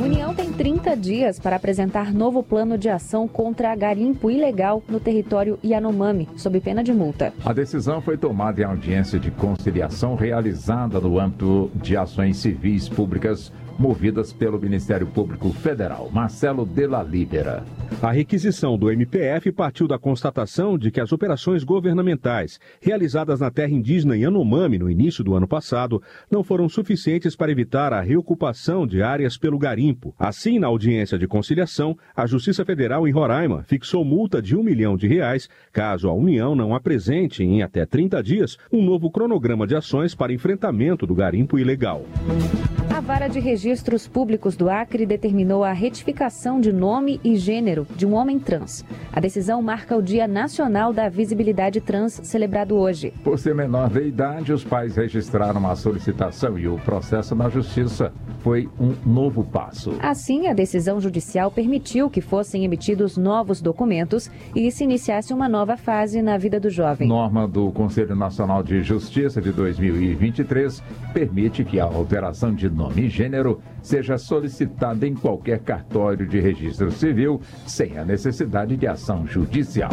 [0.00, 5.56] União tem 30 dias para apresentar novo plano de ação contra garimpo ilegal no território
[5.64, 7.32] Yanomami, sob pena de multa.
[7.44, 13.52] A decisão foi tomada em audiência de conciliação realizada no âmbito de ações civis públicas
[13.78, 16.10] movidas pelo Ministério Público Federal.
[16.12, 17.64] Marcelo Della Libera.
[18.02, 23.72] A requisição do MPF partiu da constatação de que as operações governamentais realizadas na terra
[23.72, 29.02] indígena Yanomami no início do ano passado não foram suficientes para evitar a reocupação de
[29.02, 30.14] áreas pelo garimpo.
[30.18, 34.96] Assim, na audiência de conciliação, a Justiça Federal em Roraima fixou multa de um milhão
[34.96, 39.74] de reais caso a União não apresente em até 30 dias um novo cronograma de
[39.74, 42.04] ações para enfrentamento do garimpo ilegal.
[42.94, 47.86] A vara de registro Registros Públicos do Acre determinou a retificação de nome e gênero
[47.96, 48.84] de um homem trans.
[49.10, 53.14] A decisão marca o Dia Nacional da Visibilidade Trans, celebrado hoje.
[53.24, 58.12] Por ser menor de idade, os pais registraram a solicitação e o processo na Justiça
[58.40, 59.96] foi um novo passo.
[60.00, 65.78] Assim, a decisão judicial permitiu que fossem emitidos novos documentos e se iniciasse uma nova
[65.78, 67.08] fase na vida do jovem.
[67.08, 70.82] Norma do Conselho Nacional de Justiça de 2023
[71.14, 76.90] permite que a alteração de nome e gênero seja solicitada em qualquer cartório de registro
[76.90, 79.90] civil, sem a necessidade de ação judicial.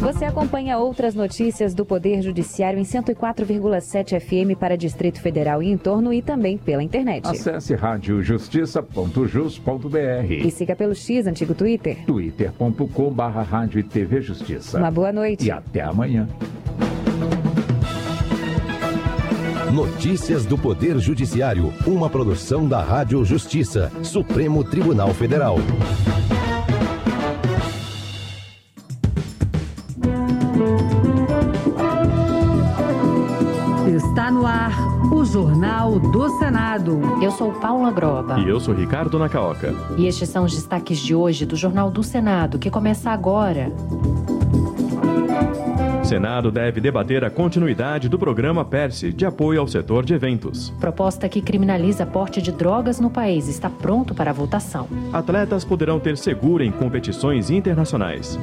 [0.00, 5.76] Você acompanha outras notícias do Poder Judiciário em 104,7 FM para Distrito Federal e em
[5.76, 7.26] torno e também pela internet.
[7.26, 12.04] Acesse radiojustiça.jus.br E siga pelo X, antigo Twitter.
[12.06, 14.78] twitter.com barra rádio e TV Justiça.
[14.78, 15.46] Uma boa noite.
[15.46, 16.28] E até amanhã.
[19.74, 25.56] Notícias do Poder Judiciário, uma produção da Rádio Justiça, Supremo Tribunal Federal.
[33.96, 34.72] Está no ar
[35.12, 37.00] o Jornal do Senado.
[37.20, 38.38] Eu sou Paula Groba.
[38.38, 39.74] E eu sou Ricardo Nacaoca.
[39.98, 43.72] E estes são os destaques de hoje do Jornal do Senado, que começa agora.
[46.04, 50.68] O Senado deve debater a continuidade do programa Perse de apoio ao setor de eventos.
[50.78, 54.86] Proposta que criminaliza porte de drogas no país está pronto para a votação.
[55.14, 58.38] Atletas poderão ter seguro em competições internacionais.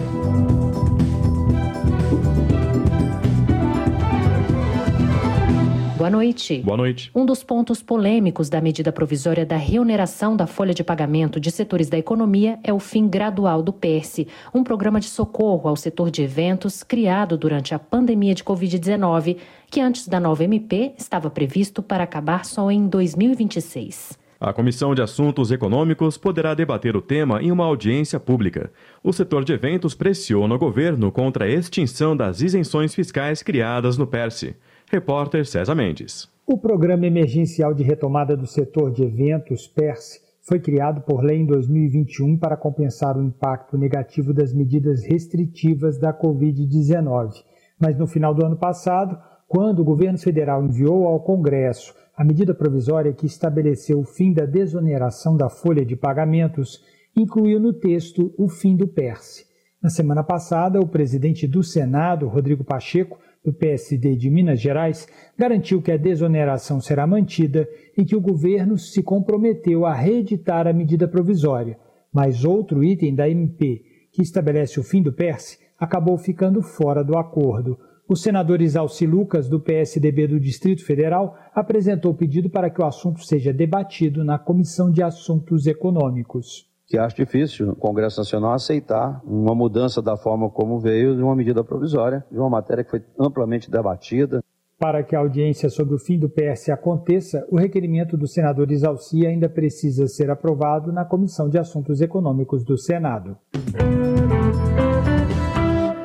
[6.02, 6.64] Boa noite.
[6.64, 7.12] Boa noite.
[7.14, 11.90] Um dos pontos polêmicos da medida provisória da reoneração da folha de pagamento de setores
[11.90, 16.24] da economia é o fim gradual do PERSE, um programa de socorro ao setor de
[16.24, 19.38] eventos criado durante a pandemia de Covid-19,
[19.70, 24.18] que antes da nova MP estava previsto para acabar só em 2026.
[24.40, 28.72] A Comissão de Assuntos Econômicos poderá debater o tema em uma audiência pública.
[29.04, 34.08] O setor de eventos pressiona o governo contra a extinção das isenções fiscais criadas no
[34.08, 34.56] PERSE.
[34.92, 36.30] Repórter César Mendes.
[36.46, 41.46] O Programa Emergencial de Retomada do Setor de Eventos, PERSE, foi criado por lei em
[41.46, 47.36] 2021 para compensar o impacto negativo das medidas restritivas da Covid-19.
[47.80, 52.54] Mas no final do ano passado, quando o governo federal enviou ao Congresso a medida
[52.54, 56.84] provisória que estabeleceu o fim da desoneração da folha de pagamentos,
[57.16, 59.46] incluiu no texto o fim do PERSE.
[59.82, 65.82] Na semana passada, o presidente do Senado, Rodrigo Pacheco, do PSD de Minas Gerais, garantiu
[65.82, 71.08] que a desoneração será mantida e que o governo se comprometeu a reeditar a medida
[71.08, 71.78] provisória.
[72.14, 77.18] Mas outro item da MP, que estabelece o fim do PERSE, acabou ficando fora do
[77.18, 77.78] acordo.
[78.08, 83.24] O senador Isalci Lucas, do PSDB do Distrito Federal, apresentou pedido para que o assunto
[83.24, 89.56] seja debatido na Comissão de Assuntos Econômicos que acho difícil o Congresso Nacional aceitar uma
[89.56, 93.72] mudança da forma como veio de uma medida provisória, de uma matéria que foi amplamente
[93.72, 94.44] debatida.
[94.78, 99.26] Para que a audiência sobre o fim do PS aconteça, o requerimento do senador Isalci
[99.26, 103.38] ainda precisa ser aprovado na Comissão de Assuntos Econômicos do Senado.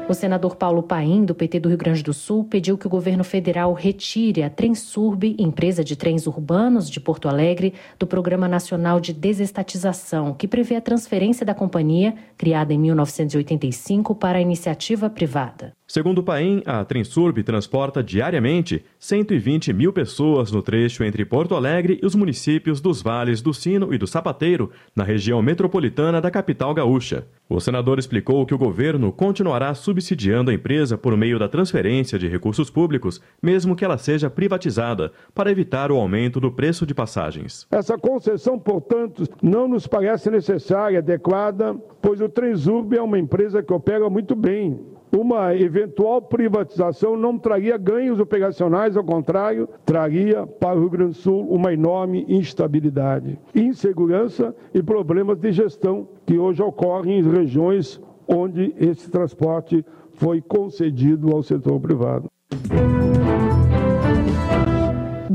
[0.08, 3.24] O senador Paulo Paim, do PT do Rio Grande do Sul, pediu que o governo
[3.24, 9.12] federal retire a Trensurb, empresa de trens urbanos de Porto Alegre, do Programa Nacional de
[9.12, 15.75] Desestatização, que prevê a transferência da companhia, criada em 1985, para a iniciativa privada.
[15.88, 22.00] Segundo o Paim, a Trensurb transporta diariamente 120 mil pessoas no trecho entre Porto Alegre
[22.02, 26.74] e os municípios dos Vales do Sino e do Sapateiro, na região metropolitana da capital
[26.74, 27.24] gaúcha.
[27.48, 32.26] O senador explicou que o governo continuará subsidiando a empresa por meio da transferência de
[32.26, 37.64] recursos públicos, mesmo que ela seja privatizada, para evitar o aumento do preço de passagens.
[37.70, 43.72] Essa concessão, portanto, não nos parece necessária, adequada, pois o Transurb é uma empresa que
[43.72, 50.80] opera muito bem uma eventual privatização não traria ganhos operacionais, ao contrário, traria para o
[50.80, 57.18] Rio Grande do Sul uma enorme instabilidade, insegurança e problemas de gestão que hoje ocorrem
[57.18, 62.30] em regiões onde esse transporte foi concedido ao setor privado.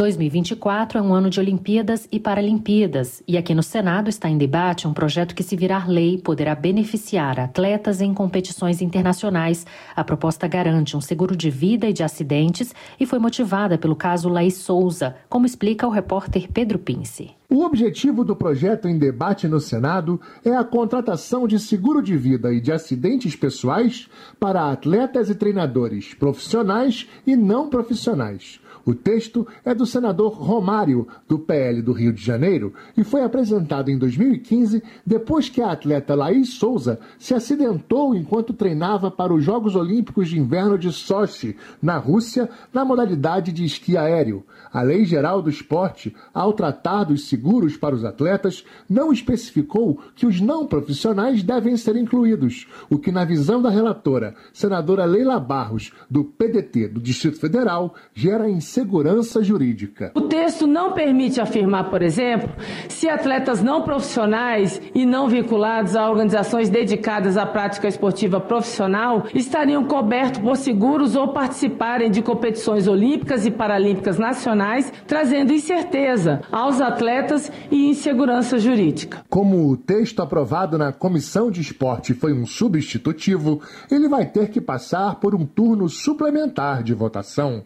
[0.01, 4.87] 2024 é um ano de Olimpíadas e Paralimpíadas, e aqui no Senado está em debate
[4.87, 9.63] um projeto que, se virar lei, poderá beneficiar atletas em competições internacionais.
[9.95, 14.27] A proposta garante um seguro de vida e de acidentes e foi motivada pelo caso
[14.27, 17.35] Laís Souza, como explica o repórter Pedro Pince.
[17.47, 22.51] O objetivo do projeto em debate no Senado é a contratação de seguro de vida
[22.51, 24.07] e de acidentes pessoais
[24.39, 28.59] para atletas e treinadores profissionais e não profissionais.
[28.85, 33.89] O texto é do senador Romário, do PL do Rio de Janeiro, e foi apresentado
[33.89, 39.75] em 2015 depois que a atleta Laís Souza se acidentou enquanto treinava para os Jogos
[39.75, 44.43] Olímpicos de Inverno de Sochi, na Rússia, na modalidade de esqui aéreo.
[44.73, 50.25] A Lei Geral do Esporte, ao tratar dos seguros para os atletas, não especificou que
[50.25, 55.91] os não profissionais devem ser incluídos, o que, na visão da relatora, senadora Leila Barros,
[56.09, 58.70] do PDT do Distrito Federal, gera insegurança
[59.41, 60.11] jurídica.
[60.15, 62.49] O texto não permite afirmar, por exemplo,
[62.87, 69.83] se atletas não profissionais e não vinculados a organizações dedicadas à prática esportiva profissional estariam
[69.85, 77.51] cobertos por seguros ou participarem de competições olímpicas e paralímpicas nacionais, trazendo incerteza aos atletas
[77.69, 79.23] e insegurança jurídica.
[79.29, 84.61] Como o texto aprovado na Comissão de Esporte foi um substitutivo, ele vai ter que
[84.61, 87.63] passar por um turno suplementar de votação.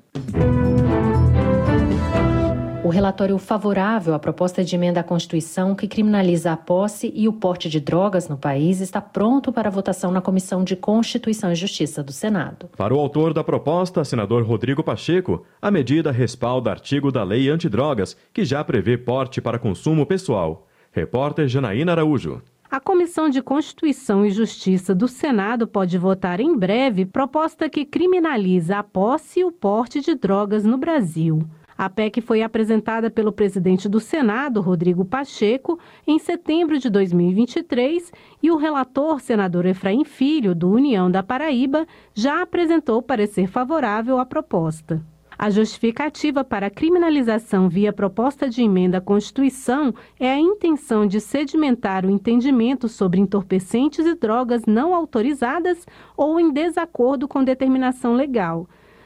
[2.86, 7.34] O relatório favorável à proposta de emenda à Constituição que criminaliza a posse e o
[7.34, 12.04] porte de drogas no país está pronto para votação na Comissão de Constituição e Justiça
[12.04, 12.70] do Senado.
[12.78, 18.16] Para o autor da proposta, senador Rodrigo Pacheco, a medida respalda artigo da Lei Antidrogas,
[18.32, 20.68] que já prevê porte para consumo pessoal.
[20.92, 22.40] Repórter Janaína Araújo.
[22.70, 28.78] A Comissão de Constituição e Justiça do Senado pode votar em breve proposta que criminaliza
[28.78, 31.40] a posse e o porte de drogas no Brasil.
[31.78, 38.50] A PEC foi apresentada pelo presidente do Senado, Rodrigo Pacheco, em setembro de 2023 e
[38.50, 45.04] o relator, senador Efraim Filho, do União da Paraíba, já apresentou parecer favorável à proposta.
[45.38, 51.20] A justificativa para a criminalização via proposta de emenda à Constituição é a intenção de
[51.20, 58.66] sedimentar o entendimento sobre entorpecentes e drogas não autorizadas ou em desacordo com determinação legal.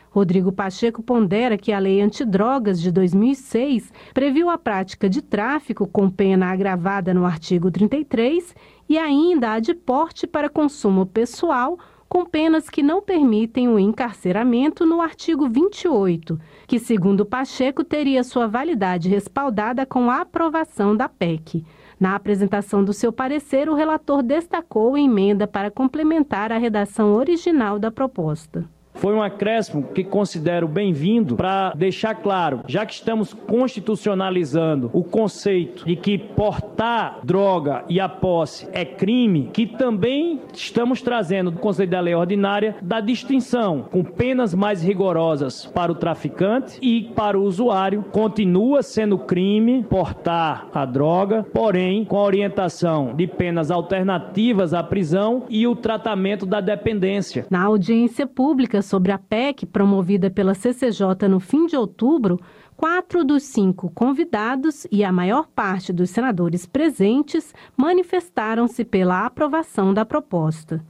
[0.10, 6.10] Rodrigo Pacheco pondera que a Lei Antidrogas de 2006 previu a prática de tráfico com
[6.10, 8.56] pena agravada no artigo 33
[8.88, 11.78] e ainda a de porte para consumo pessoal
[12.10, 18.48] com penas que não permitem o encarceramento no artigo 28, que, segundo Pacheco, teria sua
[18.48, 21.64] validade respaldada com a aprovação da PEC.
[22.00, 27.78] Na apresentação do seu parecer, o relator destacou a emenda para complementar a redação original
[27.78, 28.68] da proposta.
[29.00, 35.86] Foi um acréscimo que considero bem-vindo para deixar claro, já que estamos constitucionalizando o conceito
[35.86, 41.92] de que portar droga e a posse é crime, que também estamos trazendo do conceito
[41.92, 47.44] da lei ordinária da distinção com penas mais rigorosas para o traficante e para o
[47.44, 48.04] usuário.
[48.12, 55.46] Continua sendo crime portar a droga, porém com a orientação de penas alternativas à prisão
[55.48, 57.46] e o tratamento da dependência.
[57.50, 62.40] Na audiência pública sobre a PEC promovida pela CCJ no fim de outubro,
[62.76, 70.04] quatro dos cinco convidados e a maior parte dos senadores presentes manifestaram-se pela aprovação da
[70.04, 70.84] proposta.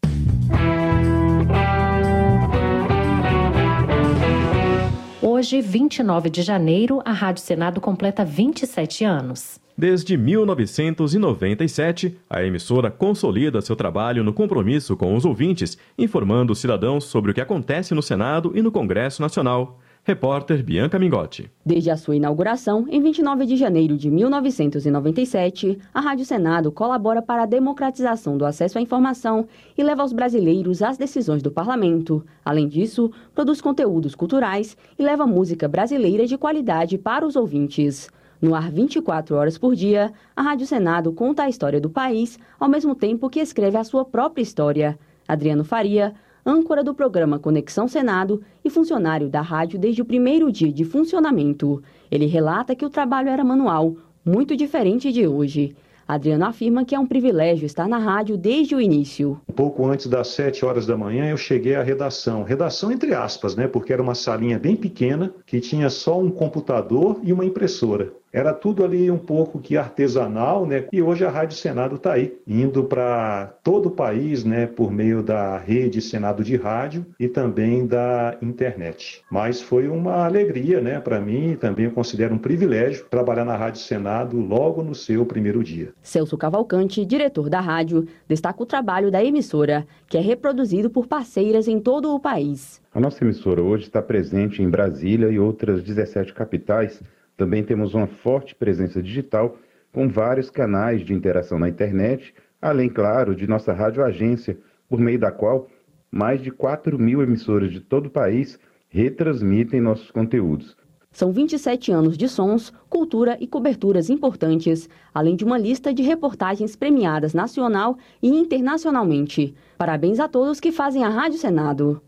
[5.22, 9.60] Hoje, 29 de janeiro, a Rádio Senado completa 27 anos.
[9.80, 17.06] Desde 1997, a emissora consolida seu trabalho no compromisso com os ouvintes, informando os cidadãos
[17.06, 19.80] sobre o que acontece no Senado e no Congresso Nacional.
[20.04, 21.50] Repórter Bianca Mingotti.
[21.66, 27.44] Desde a sua inauguração, em 29 de janeiro de 1997, a Rádio Senado colabora para
[27.44, 32.22] a democratização do acesso à informação e leva aos brasileiros as decisões do parlamento.
[32.44, 38.10] Além disso, produz conteúdos culturais e leva música brasileira de qualidade para os ouvintes.
[38.42, 42.70] No ar 24 horas por dia, a Rádio Senado conta a história do país, ao
[42.70, 44.98] mesmo tempo que escreve a sua própria história.
[45.28, 46.14] Adriano Faria,
[46.46, 51.84] âncora do programa Conexão Senado e funcionário da rádio desde o primeiro dia de funcionamento.
[52.10, 55.76] Ele relata que o trabalho era manual, muito diferente de hoje.
[56.08, 59.40] Adriano afirma que é um privilégio estar na rádio desde o início.
[59.56, 62.42] Pouco antes das 7 horas da manhã eu cheguei à redação.
[62.42, 63.68] Redação entre aspas, né?
[63.68, 68.12] Porque era uma salinha bem pequena que tinha só um computador e uma impressora.
[68.32, 70.86] Era tudo ali um pouco que artesanal, né?
[70.94, 74.68] E hoje a Rádio Senado está aí, indo para todo o país, né?
[74.68, 79.24] Por meio da rede Senado de Rádio e também da internet.
[79.32, 81.00] Mas foi uma alegria, né?
[81.00, 85.64] Para mim, também eu considero um privilégio trabalhar na Rádio Senado logo no seu primeiro
[85.64, 85.92] dia.
[86.04, 91.68] Celso Cavalcante, diretor da rádio, destaca o trabalho da emissora, que é reproduzido por parceiras
[91.68, 92.80] em todo o país.
[92.94, 97.02] A nossa emissora hoje está presente em Brasília e outras 17 capitais
[97.40, 99.58] também temos uma forte presença digital,
[99.94, 104.58] com vários canais de interação na internet, além, claro, de nossa rádio agência,
[104.90, 105.70] por meio da qual
[106.12, 108.60] mais de 4 mil emissoras de todo o país
[108.90, 110.76] retransmitem nossos conteúdos.
[111.14, 116.76] São 27 anos de sons, cultura e coberturas importantes, além de uma lista de reportagens
[116.76, 119.56] premiadas nacional e internacionalmente.
[119.78, 122.02] Parabéns a todos que fazem a Rádio Senado.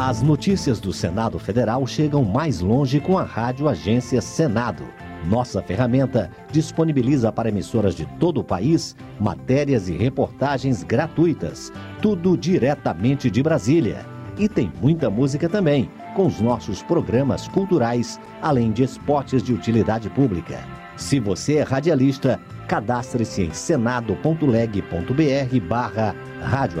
[0.00, 4.84] As notícias do Senado Federal chegam mais longe com a Rádio Agência Senado.
[5.28, 13.28] Nossa ferramenta disponibiliza para emissoras de todo o país matérias e reportagens gratuitas, tudo diretamente
[13.28, 14.06] de Brasília.
[14.38, 20.08] E tem muita música também, com os nossos programas culturais, além de esportes de utilidade
[20.10, 20.60] pública.
[20.96, 22.38] Se você é radialista,
[22.68, 26.80] cadastre-se em senado.leg.br barra Rádio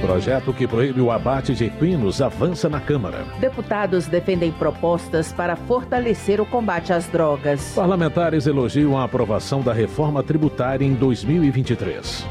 [0.00, 3.24] Projeto que proíbe o abate de equinos avança na Câmara.
[3.38, 7.74] Deputados defendem propostas para fortalecer o combate às drogas.
[7.74, 12.24] Parlamentares elogiam a aprovação da reforma tributária em 2023.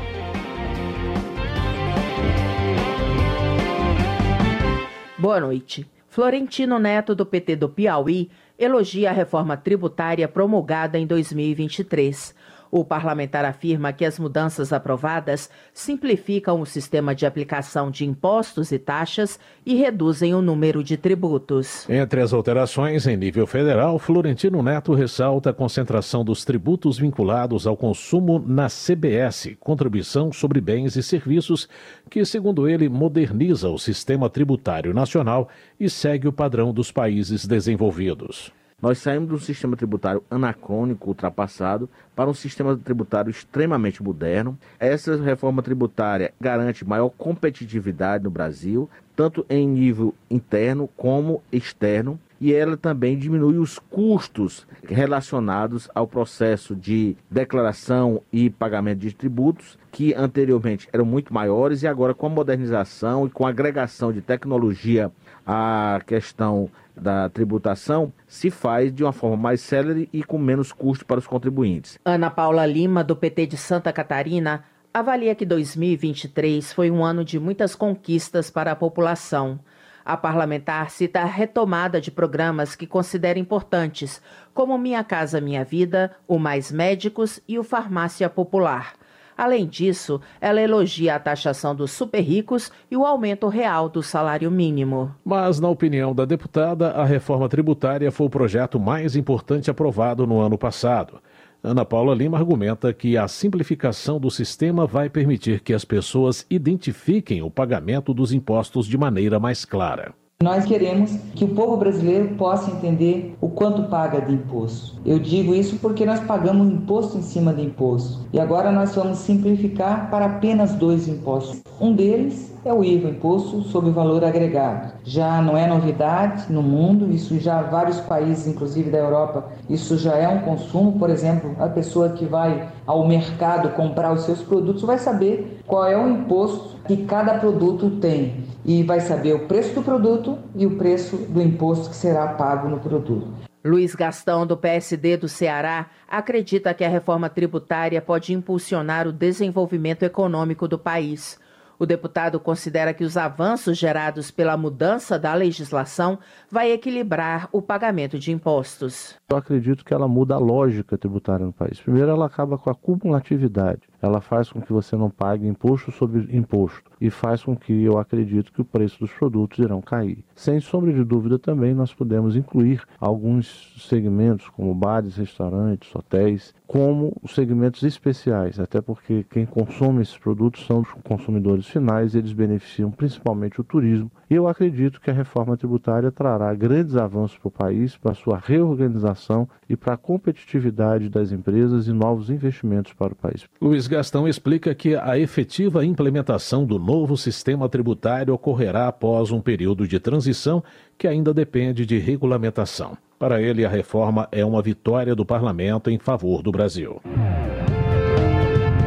[5.20, 5.86] Boa noite.
[6.08, 12.34] Florentino Neto, do PT do Piauí, elogia a reforma tributária promulgada em 2023.
[12.72, 18.78] O parlamentar afirma que as mudanças aprovadas simplificam o sistema de aplicação de impostos e
[18.78, 21.90] taxas e reduzem o número de tributos.
[21.90, 27.76] Entre as alterações em nível federal, Florentino Neto ressalta a concentração dos tributos vinculados ao
[27.76, 31.68] consumo na CBS, Contribuição sobre Bens e Serviços,
[32.10, 35.50] que, segundo ele, moderniza o sistema tributário nacional
[35.80, 38.59] e segue o padrão dos países desenvolvidos.
[38.82, 44.58] Nós saímos de um sistema tributário anacrônico, ultrapassado, para um sistema tributário extremamente moderno.
[44.80, 52.54] Essa reforma tributária garante maior competitividade no Brasil, tanto em nível interno como externo, e
[52.54, 60.14] ela também diminui os custos relacionados ao processo de declaração e pagamento de tributos, que
[60.14, 65.12] anteriormente eram muito maiores, e agora com a modernização e com a agregação de tecnologia
[65.46, 71.06] à questão da tributação se faz de uma forma mais célere e com menos custo
[71.06, 71.98] para os contribuintes.
[72.04, 77.40] Ana Paula Lima, do PT de Santa Catarina, avalia que 2023 foi um ano de
[77.40, 79.60] muitas conquistas para a população.
[80.06, 84.22] A parlamentar cita a retomada de programas que considera importantes,
[84.54, 88.94] como Minha Casa Minha Vida, o Mais Médicos e o Farmácia Popular.
[89.40, 94.52] Além disso, ela elogia a taxação dos super ricos e o aumento real do salário
[94.52, 95.16] mínimo.
[95.24, 100.42] Mas, na opinião da deputada, a reforma tributária foi o projeto mais importante aprovado no
[100.42, 101.22] ano passado.
[101.62, 107.42] Ana Paula Lima argumenta que a simplificação do sistema vai permitir que as pessoas identifiquem
[107.42, 110.14] o pagamento dos impostos de maneira mais clara.
[110.42, 114.96] Nós queremos que o povo brasileiro possa entender o quanto paga de imposto.
[115.06, 118.26] Eu digo isso porque nós pagamos imposto em cima de imposto.
[118.32, 121.62] E agora nós vamos simplificar para apenas dois impostos.
[121.78, 124.94] Um deles é o IVA, Imposto sobre o Valor Agregado.
[125.04, 130.16] Já não é novidade no mundo, isso já vários países, inclusive da Europa, isso já
[130.16, 130.98] é um consumo.
[130.98, 135.86] Por exemplo, a pessoa que vai ao mercado comprar os seus produtos vai saber qual
[135.86, 140.66] é o imposto que cada produto tem e vai saber o preço do produto e
[140.66, 143.28] o preço do imposto que será pago no produto.
[143.64, 150.04] Luiz Gastão, do PSD do Ceará, acredita que a reforma tributária pode impulsionar o desenvolvimento
[150.04, 151.38] econômico do país.
[151.78, 158.20] O deputado considera que os avanços gerados pela mudança da legislação vai equilibrar o pagamento
[158.20, 159.16] de impostos.
[159.30, 161.80] Eu acredito que ela muda a lógica tributária no país.
[161.80, 163.89] Primeiro, ela acaba com a cumulatividade.
[164.02, 167.98] Ela faz com que você não pague imposto sobre imposto e faz com que eu
[167.98, 170.24] acredito que o preço dos produtos irão cair.
[170.36, 177.16] Sem sombra de dúvida, também nós podemos incluir alguns segmentos, como bares, restaurantes, hotéis, como
[177.28, 183.60] segmentos especiais, até porque quem consome esses produtos são os consumidores finais, eles beneficiam principalmente
[183.60, 184.12] o turismo.
[184.30, 188.16] E eu acredito que a reforma tributária trará grandes avanços para o país, para a
[188.16, 193.46] sua reorganização e para a competitividade das empresas e novos investimentos para o país.
[193.60, 199.88] Luiz Gastão explica que a efetiva implementação do novo sistema tributário ocorrerá após um período
[199.88, 200.64] de transição
[200.96, 202.96] que ainda depende de regulamentação.
[203.18, 207.02] Para ele, a reforma é uma vitória do parlamento em favor do Brasil.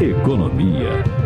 [0.01, 1.22] Economia.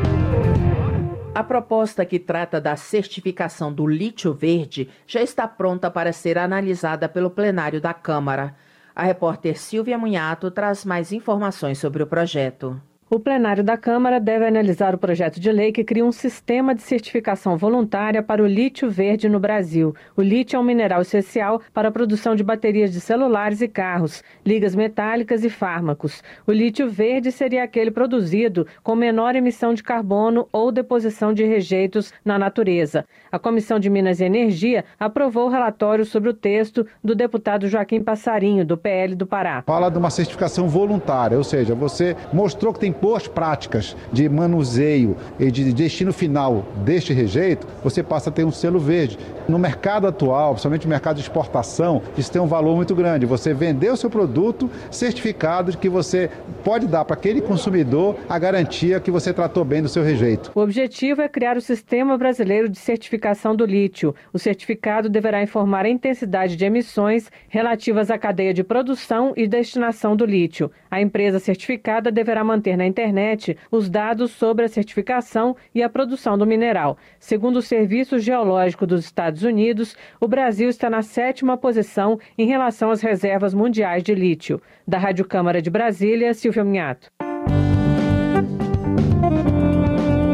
[1.37, 7.11] A proposta que trata da certificação do lítio verde já está pronta para ser analisada
[7.11, 8.57] pelo plenário da Câmara.
[8.95, 12.81] A repórter Silvia Munhato traz mais informações sobre o projeto.
[13.09, 16.83] O plenário da Câmara deve analisar o projeto de lei que cria um sistema de
[16.83, 19.95] certificação voluntária para o lítio verde no Brasil.
[20.17, 24.25] O lítio é um mineral essencial para a produção de baterias de celulares e carros,
[24.45, 26.21] ligas metálicas e fármacos.
[26.49, 32.13] O lítio verde seria aquele produzido com menor emissão de carbono ou deposição de rejeitos
[32.25, 33.05] na natureza.
[33.31, 38.03] A Comissão de Minas e Energia aprovou o relatório sobre o texto do deputado Joaquim
[38.03, 39.63] Passarinho, do PL do Pará.
[39.65, 45.17] Fala de uma certificação voluntária, ou seja, você mostrou que tem boas práticas de manuseio
[45.39, 49.19] e de destino final deste rejeito, você passa a ter um selo verde.
[49.49, 53.27] No mercado atual, principalmente no mercado de exportação, isso tem um valor muito grande.
[53.27, 56.31] Você vender o seu produto certificado de que você
[56.65, 60.51] pode dar para aquele consumidor a garantia que você tratou bem do seu rejeito.
[60.55, 64.15] O objetivo é criar o Sistema Brasileiro de Certificação do Lítio.
[64.33, 70.17] O certificado deverá informar a intensidade de emissões relativas à cadeia de produção e destinação
[70.17, 70.71] do lítio.
[70.91, 76.37] A empresa certificada deverá manter na internet os dados sobre a certificação e a produção
[76.39, 76.97] do mineral.
[77.19, 82.91] Segundo o Serviço Geológico dos Estados Unidos, o Brasil está na sétima posição em relação
[82.91, 84.61] às reservas mundiais de lítio.
[84.87, 87.11] Da Rádio Câmara de Brasília, Silvia Minhato.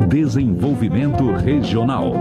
[0.08, 2.12] Desenvolvimento Regional.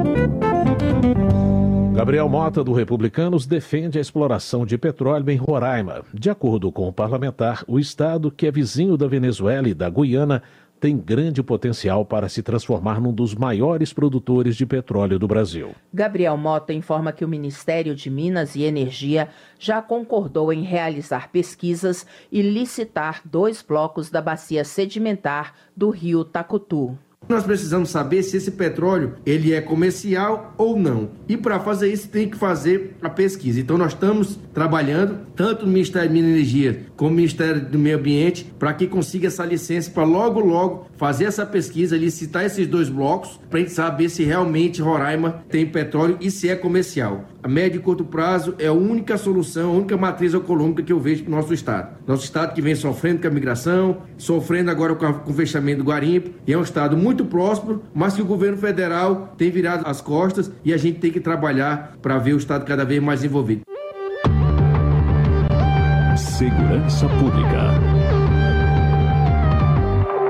[2.02, 6.04] Gabriel Mota, do Republicanos, defende a exploração de petróleo em Roraima.
[6.12, 10.42] De acordo com o parlamentar, o estado, que é vizinho da Venezuela e da Guiana,
[10.80, 15.76] tem grande potencial para se transformar num dos maiores produtores de petróleo do Brasil.
[15.94, 19.30] Gabriel Mota informa que o Ministério de Minas e Energia
[19.60, 26.98] já concordou em realizar pesquisas e licitar dois blocos da bacia sedimentar do rio Tacutu.
[27.30, 31.12] Nós precisamos saber se esse petróleo ele é comercial ou não.
[31.30, 33.60] E para fazer isso tem que fazer a pesquisa.
[33.60, 38.52] Então nós estamos trabalhando tanto no Ministério e Energia como no Ministério do Meio Ambiente
[38.58, 43.40] para que consiga essa licença para logo logo fazer essa pesquisa, licitar esses dois blocos
[43.50, 47.26] para a gente saber se realmente Roraima tem petróleo e se é comercial.
[47.44, 51.00] A médio e curto prazo é a única solução, a única matriz econômica que eu
[51.00, 51.98] vejo para o nosso estado.
[52.06, 56.30] Nosso estado que vem sofrendo com a migração, sofrendo agora com o fechamento do Guarimpo,
[56.46, 60.00] e é um estado muito muito próspero, mas que o governo federal tem virado as
[60.00, 63.62] costas e a gente tem que trabalhar para ver o Estado cada vez mais envolvido.
[66.16, 67.72] Segurança Pública.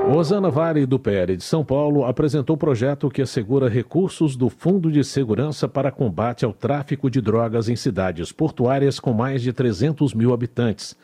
[0.08, 5.04] Rosana Vale, do PL de São Paulo, apresentou projeto que assegura recursos do Fundo de
[5.04, 10.34] Segurança para combate ao tráfico de drogas em cidades portuárias com mais de 300 mil
[10.34, 10.96] habitantes.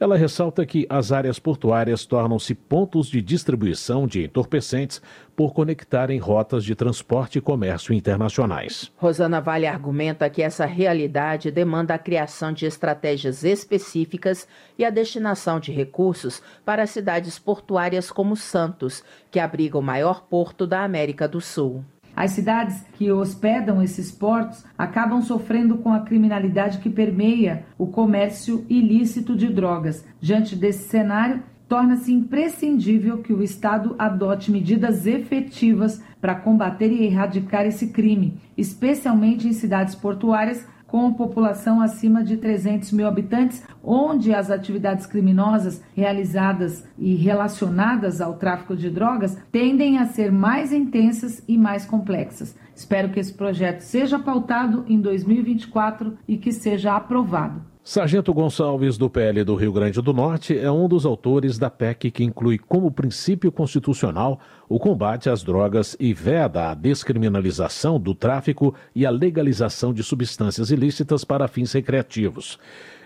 [0.00, 5.02] Ela ressalta que as áreas portuárias tornam-se pontos de distribuição de entorpecentes
[5.34, 8.92] por conectarem rotas de transporte e comércio internacionais.
[8.96, 14.46] Rosana Vale argumenta que essa realidade demanda a criação de estratégias específicas
[14.78, 20.64] e a destinação de recursos para cidades portuárias como Santos, que abriga o maior porto
[20.64, 21.84] da América do Sul.
[22.18, 28.66] As cidades que hospedam esses portos acabam sofrendo com a criminalidade que permeia o comércio
[28.68, 30.04] ilícito de drogas.
[30.20, 37.64] Diante desse cenário, torna-se imprescindível que o Estado adote medidas efetivas para combater e erradicar
[37.64, 44.50] esse crime, especialmente em cidades portuárias com população acima de 300 mil habitantes, onde as
[44.50, 51.58] atividades criminosas realizadas e relacionadas ao tráfico de drogas tendem a ser mais intensas e
[51.58, 52.56] mais complexas.
[52.78, 57.60] Espero que esse projeto seja pautado em 2024 e que seja aprovado.
[57.82, 62.12] Sargento Gonçalves, do PL do Rio Grande do Norte, é um dos autores da PEC
[62.12, 68.72] que inclui como princípio constitucional o combate às drogas e veda a descriminalização do tráfico
[68.94, 72.60] e a legalização de substâncias ilícitas para fins recreativos.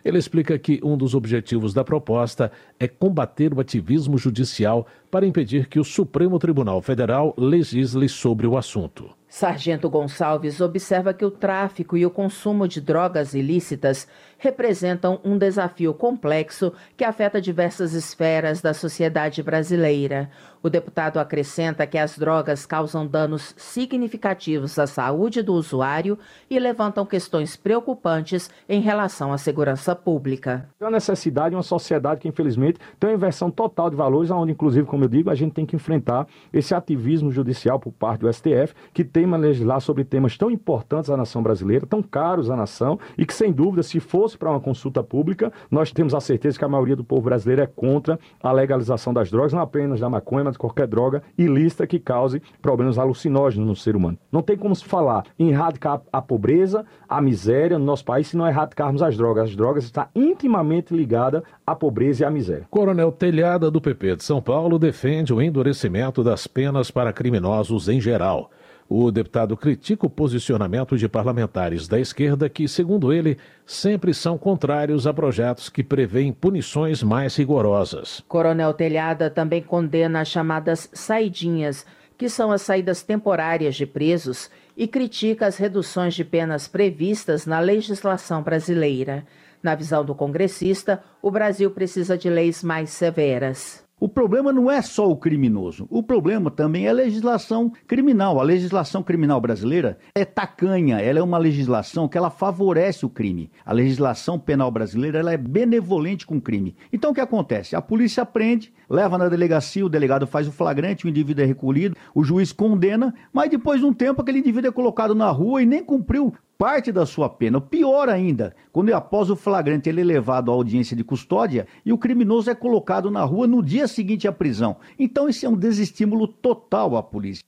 [0.05, 5.67] Ele explica que um dos objetivos da proposta é combater o ativismo judicial para impedir
[5.67, 9.22] que o Supremo Tribunal Federal legisle sobre o assunto.
[9.33, 14.07] Sargento Gonçalves observa que o tráfico e o consumo de drogas ilícitas
[14.43, 20.29] representam um desafio complexo que afeta diversas esferas da sociedade brasileira.
[20.61, 26.19] O deputado acrescenta que as drogas causam danos significativos à saúde do usuário
[26.49, 30.69] e levantam questões preocupantes em relação à segurança pública.
[30.81, 34.87] É uma necessidade, uma sociedade que, infelizmente, tem uma inversão total de valores, onde, inclusive,
[34.87, 38.75] como eu digo, a gente tem que enfrentar esse ativismo judicial por parte do STF,
[38.93, 43.27] que teima legislar sobre temas tão importantes à nação brasileira, tão caros à nação, e
[43.27, 46.65] que, sem dúvida, se fosse fosse para uma consulta pública, nós temos a certeza que
[46.65, 50.45] a maioria do povo brasileiro é contra a legalização das drogas, não apenas da maconha,
[50.45, 54.19] mas de qualquer droga ilícita que cause problemas alucinógenos no ser humano.
[54.31, 58.37] Não tem como se falar em erradicar a pobreza, a miséria no nosso país se
[58.37, 59.51] não erradicarmos as drogas.
[59.51, 62.67] As drogas estão intimamente ligadas à pobreza e à miséria.
[62.71, 68.01] Coronel Telhada, do PP de São Paulo, defende o endurecimento das penas para criminosos em
[68.01, 68.51] geral.
[68.89, 75.07] O deputado critica o posicionamento de parlamentares da esquerda que, segundo ele, sempre são contrários
[75.07, 78.23] a projetos que prevêem punições mais rigorosas.
[78.29, 81.87] Coronel Telhada também condena as chamadas saidinhas,
[82.19, 87.61] que são as saídas temporárias de presos, e critica as reduções de penas previstas na
[87.61, 89.25] legislação brasileira.
[89.63, 93.82] Na visão do congressista, o Brasil precisa de leis mais severas.
[94.03, 98.41] O problema não é só o criminoso, o problema também é a legislação criminal.
[98.41, 103.49] A legislação criminal brasileira é tacanha, ela é uma legislação que ela favorece o crime.
[103.65, 106.75] A legislação penal brasileira ela é benevolente com o crime.
[106.93, 107.77] Então o que acontece?
[107.77, 111.97] A polícia prende, leva na delegacia, o delegado faz o flagrante, o indivíduo é recolhido,
[112.13, 115.67] o juiz condena, mas depois de um tempo aquele indivíduo é colocado na rua e
[115.67, 117.61] nem cumpriu parte da sua pena.
[117.61, 121.99] Pior ainda, quando após o flagrante ele é levado à audiência de custódia e o
[121.99, 124.77] criminoso é colocado na rua no dia seguinte à prisão.
[124.97, 127.43] Então isso é um desestímulo total à polícia.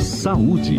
[0.00, 0.78] Saúde.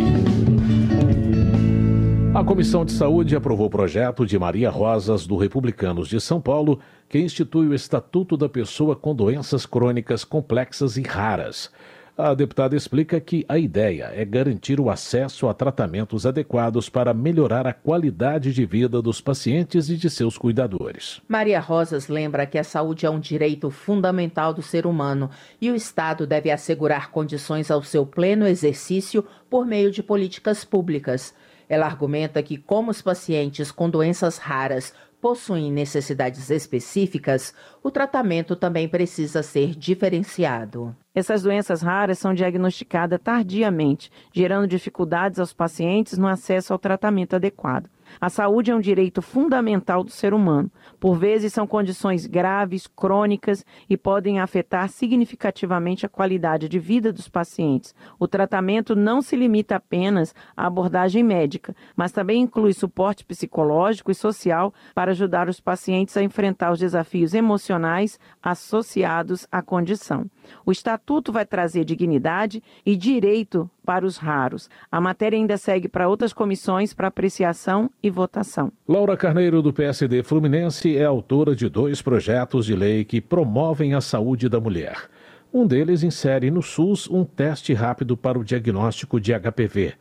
[2.33, 6.81] A Comissão de Saúde aprovou o projeto de Maria Rosas, do Republicanos de São Paulo,
[7.07, 11.71] que institui o Estatuto da Pessoa com Doenças Crônicas Complexas e Raras.
[12.17, 17.67] A deputada explica que a ideia é garantir o acesso a tratamentos adequados para melhorar
[17.67, 21.21] a qualidade de vida dos pacientes e de seus cuidadores.
[21.27, 25.75] Maria Rosas lembra que a saúde é um direito fundamental do ser humano e o
[25.75, 31.33] Estado deve assegurar condições ao seu pleno exercício por meio de políticas públicas.
[31.67, 34.93] Ela argumenta que, como os pacientes com doenças raras
[35.25, 37.51] possuem necessidades específicas,
[37.81, 40.95] o tratamento também precisa ser diferenciado.
[41.15, 47.89] Essas doenças raras são diagnosticadas tardiamente, gerando dificuldades aos pacientes no acesso ao tratamento adequado.
[48.19, 50.71] A saúde é um direito fundamental do ser humano.
[50.99, 57.27] Por vezes, são condições graves, crônicas e podem afetar significativamente a qualidade de vida dos
[57.27, 57.93] pacientes.
[58.19, 64.15] O tratamento não se limita apenas à abordagem médica, mas também inclui suporte psicológico e
[64.15, 70.29] social para ajudar os pacientes a enfrentar os desafios emocionais associados à condição.
[70.65, 74.69] O Estatuto vai trazer dignidade e direito para os raros.
[74.91, 78.71] A matéria ainda segue para outras comissões para apreciação e votação.
[78.87, 84.01] Laura Carneiro, do PSD Fluminense, é autora de dois projetos de lei que promovem a
[84.01, 85.09] saúde da mulher.
[85.53, 89.93] Um deles insere no SUS um teste rápido para o diagnóstico de HPV.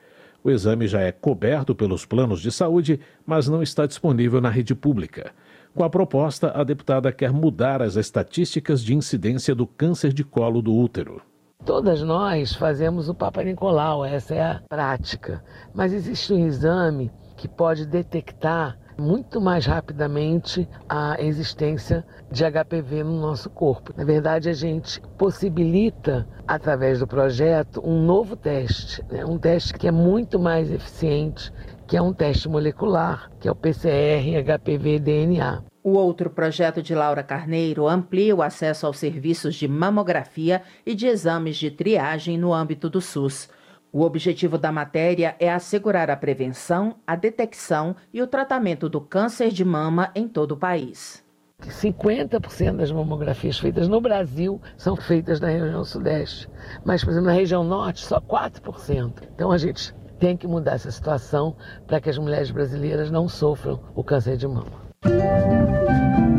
[0.43, 4.75] O exame já é coberto pelos planos de saúde, mas não está disponível na rede
[4.75, 5.33] pública.
[5.75, 10.63] Com a proposta, a deputada quer mudar as estatísticas de incidência do câncer de colo
[10.63, 11.21] do útero.
[11.65, 15.43] Todas nós fazemos o Papa Nicolau, essa é a prática.
[15.75, 23.21] Mas existe um exame que pode detectar muito mais rapidamente a existência de HPV no
[23.21, 23.93] nosso corpo.
[23.97, 29.25] Na verdade, a gente possibilita, através do projeto, um novo teste, né?
[29.25, 31.53] um teste que é muito mais eficiente,
[31.87, 35.63] que é um teste molecular, que é o PCR HPV DNA.
[35.83, 41.07] O outro projeto de Laura Carneiro amplia o acesso aos serviços de mamografia e de
[41.07, 43.51] exames de triagem no âmbito do SUS.
[43.93, 49.51] O objetivo da matéria é assegurar a prevenção, a detecção e o tratamento do câncer
[49.51, 51.23] de mama em todo o país.
[51.63, 56.49] 50% das mamografias feitas no Brasil são feitas na região sudeste,
[56.85, 59.23] mas, por exemplo, na região norte, só 4%.
[59.35, 61.57] Então a gente tem que mudar essa situação
[61.87, 64.85] para que as mulheres brasileiras não sofram o câncer de mama.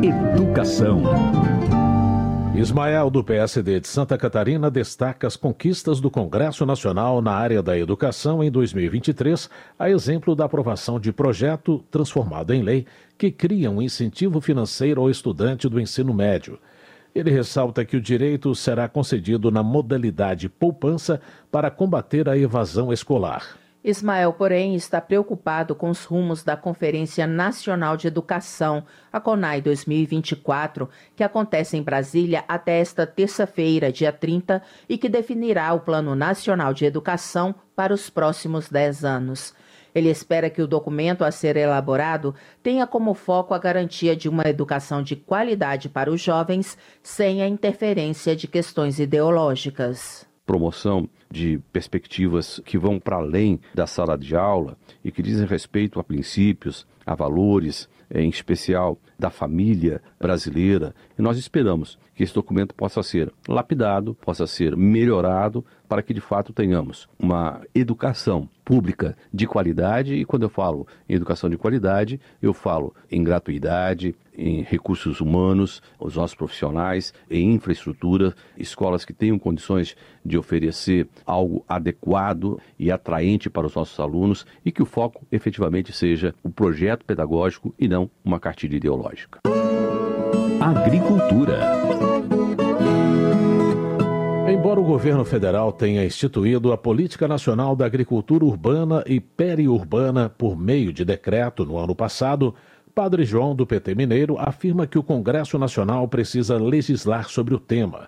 [0.02, 1.02] Educação.
[2.56, 7.78] Ismael, do PSD de Santa Catarina, destaca as conquistas do Congresso Nacional na área da
[7.78, 12.86] educação em 2023, a exemplo da aprovação de projeto transformado em lei
[13.18, 16.58] que cria um incentivo financeiro ao estudante do ensino médio.
[17.14, 21.20] Ele ressalta que o direito será concedido na modalidade poupança
[21.52, 23.58] para combater a evasão escolar.
[23.88, 28.84] Ismael, porém, está preocupado com os rumos da Conferência Nacional de Educação,
[29.14, 34.60] a CONAI 2024, que acontece em Brasília até esta terça-feira, dia 30,
[34.90, 39.54] e que definirá o Plano Nacional de Educação para os próximos 10 anos.
[39.94, 42.34] Ele espera que o documento a ser elaborado
[42.64, 47.48] tenha como foco a garantia de uma educação de qualidade para os jovens, sem a
[47.48, 54.78] interferência de questões ideológicas promoção de perspectivas que vão para além da sala de aula
[55.04, 61.38] e que dizem respeito a princípios, a valores, em especial da família brasileira, e nós
[61.38, 67.10] esperamos que esse documento possa ser lapidado, possa ser melhorado, para que de fato tenhamos
[67.20, 70.16] uma educação pública de qualidade.
[70.16, 75.82] E quando eu falo em educação de qualidade, eu falo em gratuidade, em recursos humanos,
[76.00, 83.50] os nossos profissionais, em infraestrutura, escolas que tenham condições de oferecer algo adequado e atraente
[83.50, 88.10] para os nossos alunos e que o foco efetivamente seja o projeto pedagógico e não
[88.24, 89.40] uma cartilha ideológica.
[90.60, 91.60] Agricultura.
[94.48, 100.58] Embora o governo federal tenha instituído a Política Nacional da Agricultura Urbana e Periurbana por
[100.58, 102.56] meio de decreto no ano passado,
[102.96, 108.08] Padre João do PT Mineiro afirma que o Congresso Nacional precisa legislar sobre o tema.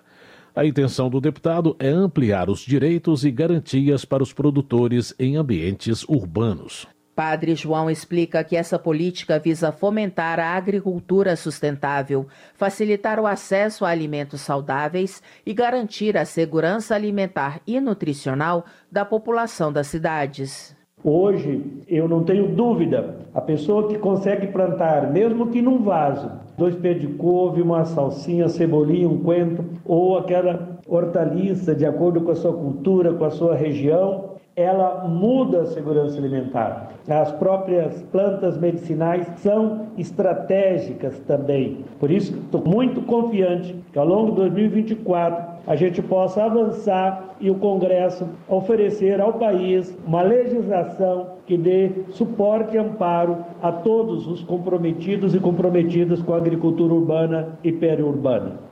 [0.56, 6.04] A intenção do deputado é ampliar os direitos e garantias para os produtores em ambientes
[6.08, 6.88] urbanos.
[7.14, 13.90] Padre João explica que essa política visa fomentar a agricultura sustentável, facilitar o acesso a
[13.90, 20.77] alimentos saudáveis e garantir a segurança alimentar e nutricional da população das cidades.
[21.02, 26.74] Hoje, eu não tenho dúvida, a pessoa que consegue plantar, mesmo que num vaso, dois
[26.74, 32.34] pés de couve, uma salsinha, cebolinha, um coentro, ou aquela hortaliça de acordo com a
[32.34, 36.90] sua cultura, com a sua região, ela muda a segurança alimentar.
[37.08, 41.84] As próprias plantas medicinais são estratégicas também.
[42.00, 47.50] Por isso, estou muito confiante que ao longo de 2024 a gente possa avançar e
[47.50, 54.42] o Congresso oferecer ao país uma legislação que dê suporte e amparo a todos os
[54.42, 58.68] comprometidos e comprometidas com a agricultura urbana e periurbana.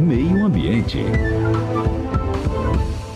[0.00, 0.98] Meio Ambiente.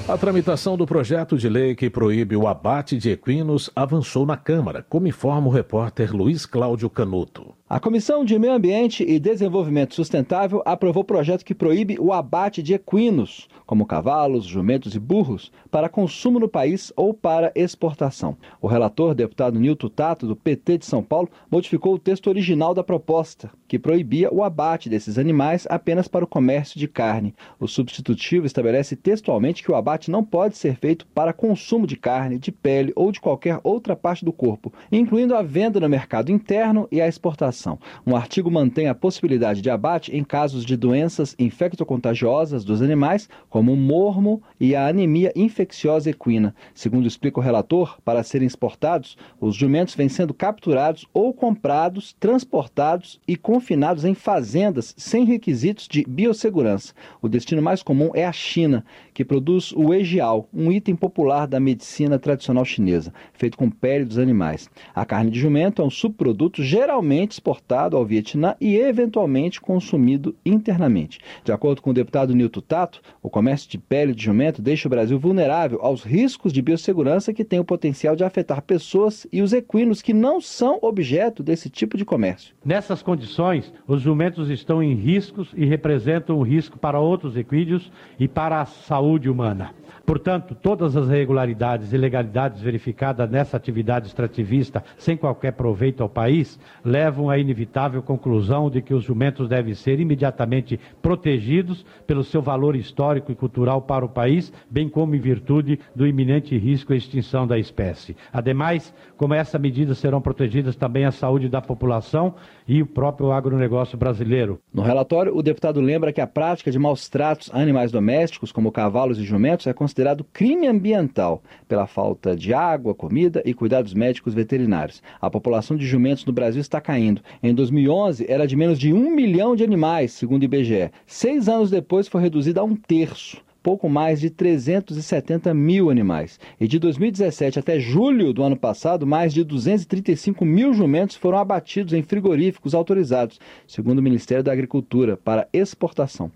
[0.09, 4.83] A tramitação do projeto de lei que proíbe o abate de equinos avançou na Câmara,
[4.89, 7.58] como informa o repórter Luiz Cláudio Canuto.
[7.71, 12.73] A Comissão de Meio Ambiente e Desenvolvimento Sustentável aprovou projeto que proíbe o abate de
[12.73, 18.39] equinos, como cavalos, jumentos e burros, para consumo no país ou para exportação.
[18.59, 22.83] O relator, deputado Nilton Tato, do PT de São Paulo, modificou o texto original da
[22.83, 27.35] proposta, que proibia o abate desses animais apenas para o comércio de carne.
[27.61, 32.39] O substitutivo estabelece textualmente que o abate não pode ser feito para consumo de carne,
[32.39, 36.89] de pele ou de qualquer outra parte do corpo, incluindo a venda no mercado interno
[36.91, 37.58] e a exportação
[38.07, 43.73] um artigo mantém a possibilidade de abate em casos de doenças infectocontagiosas dos animais, como
[43.73, 46.55] o mormo e a anemia infecciosa equina.
[46.75, 53.21] Segundo explica o relator, para serem exportados, os jumentos vêm sendo capturados ou comprados, transportados
[53.27, 56.95] e confinados em fazendas sem requisitos de biossegurança.
[57.21, 61.59] O destino mais comum é a China, que produz o egial, um item popular da
[61.59, 64.71] medicina tradicional chinesa, feito com pele dos animais.
[64.95, 67.48] A carne de jumento é um subproduto geralmente exportado
[67.97, 71.19] ao Vietnã e eventualmente consumido internamente.
[71.45, 74.91] De acordo com o deputado Nilton Tato, o comércio de pele de jumento deixa o
[74.91, 79.53] Brasil vulnerável aos riscos de biossegurança que têm o potencial de afetar pessoas e os
[79.53, 82.55] equinos que não são objeto desse tipo de comércio.
[82.65, 88.29] Nessas condições, os jumentos estão em riscos e representam um risco para outros equídeos e
[88.29, 89.75] para a saúde humana.
[90.09, 96.59] Portanto, todas as irregularidades e ilegalidades verificadas nessa atividade extrativista, sem qualquer proveito ao país,
[96.83, 102.75] levam à inevitável conclusão de que os jumentos devem ser imediatamente protegidos pelo seu valor
[102.75, 107.47] histórico e cultural para o país, bem como em virtude do iminente risco à extinção
[107.47, 108.17] da espécie.
[108.33, 112.35] Ademais, como essa medida serão protegidas também a saúde da população
[112.69, 114.61] e o próprio agronegócio brasileiro.
[114.73, 118.71] No relatório, o deputado lembra que a prática de maus tratos a animais domésticos, como
[118.71, 124.35] cavalos e jumentos, é considerado crime ambiental pela falta de água, comida e cuidados médicos
[124.35, 125.03] veterinários.
[125.19, 127.23] A população de jumentos no Brasil está caindo.
[127.43, 130.91] Em 2011, era de menos de um milhão de animais, segundo o IBGE.
[131.07, 136.39] Seis anos depois, foi reduzida a um terço pouco mais de 370 mil animais.
[136.61, 141.93] E de 2017 até julho do ano passado, mais de 235 mil jumentos foram abatidos
[141.93, 146.31] em frigoríficos autorizados, segundo o Ministério da Agricultura, para exportação.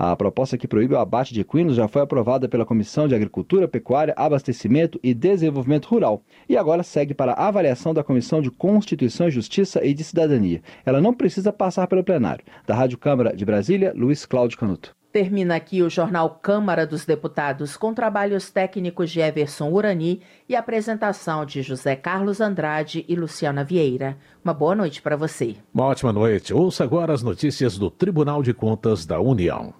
[0.00, 3.66] A proposta que proíbe o abate de equinos já foi aprovada pela Comissão de Agricultura,
[3.66, 9.28] Pecuária, Abastecimento e Desenvolvimento Rural e agora segue para a avaliação da Comissão de Constituição,
[9.28, 10.62] Justiça e de Cidadania.
[10.86, 12.44] Ela não precisa passar pelo plenário.
[12.64, 14.97] Da Rádio Câmara de Brasília, Luiz Cláudio Canuto.
[15.10, 21.46] Termina aqui o jornal Câmara dos Deputados com trabalhos técnicos de Everson Urani e apresentação
[21.46, 24.18] de José Carlos Andrade e Luciana Vieira.
[24.44, 25.56] Uma boa noite para você.
[25.72, 26.52] Uma ótima noite.
[26.52, 29.72] Ouça agora as notícias do Tribunal de Contas da União.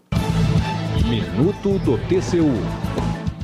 [1.06, 2.48] Minuto do TCU.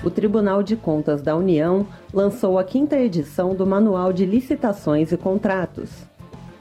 [0.03, 5.19] O Tribunal de Contas da União lançou a quinta edição do Manual de Licitações e
[5.19, 5.91] Contratos.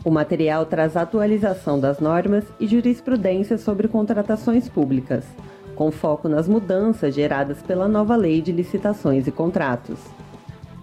[0.05, 5.23] O material traz atualização das normas e jurisprudência sobre contratações públicas,
[5.75, 9.99] com foco nas mudanças geradas pela nova Lei de Licitações e Contratos.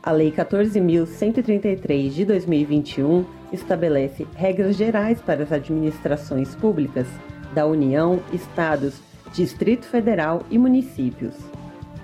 [0.03, 7.07] A Lei 14.133 de 2021 estabelece regras gerais para as administrações públicas
[7.55, 9.03] da União, Estados,
[9.35, 11.35] Distrito Federal e municípios.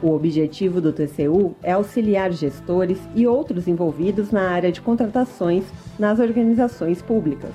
[0.02, 5.64] O objetivo do TCU é auxiliar gestores e outros envolvidos na área de contratações
[5.98, 7.52] nas organizações públicas.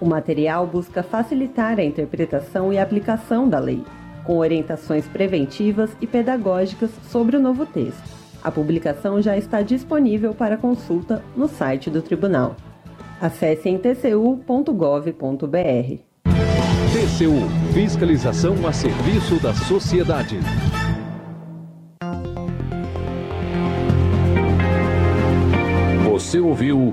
[0.00, 3.82] O material busca facilitar a interpretação e aplicação da lei,
[4.24, 8.18] com orientações preventivas e pedagógicas sobre o novo texto.
[8.42, 12.54] A publicação já está disponível para consulta no site do Tribunal.
[13.20, 15.18] Acesse em tcu.gov.br.
[16.92, 20.38] TCU Fiscalização a serviço da sociedade.
[26.04, 26.92] Você ouviu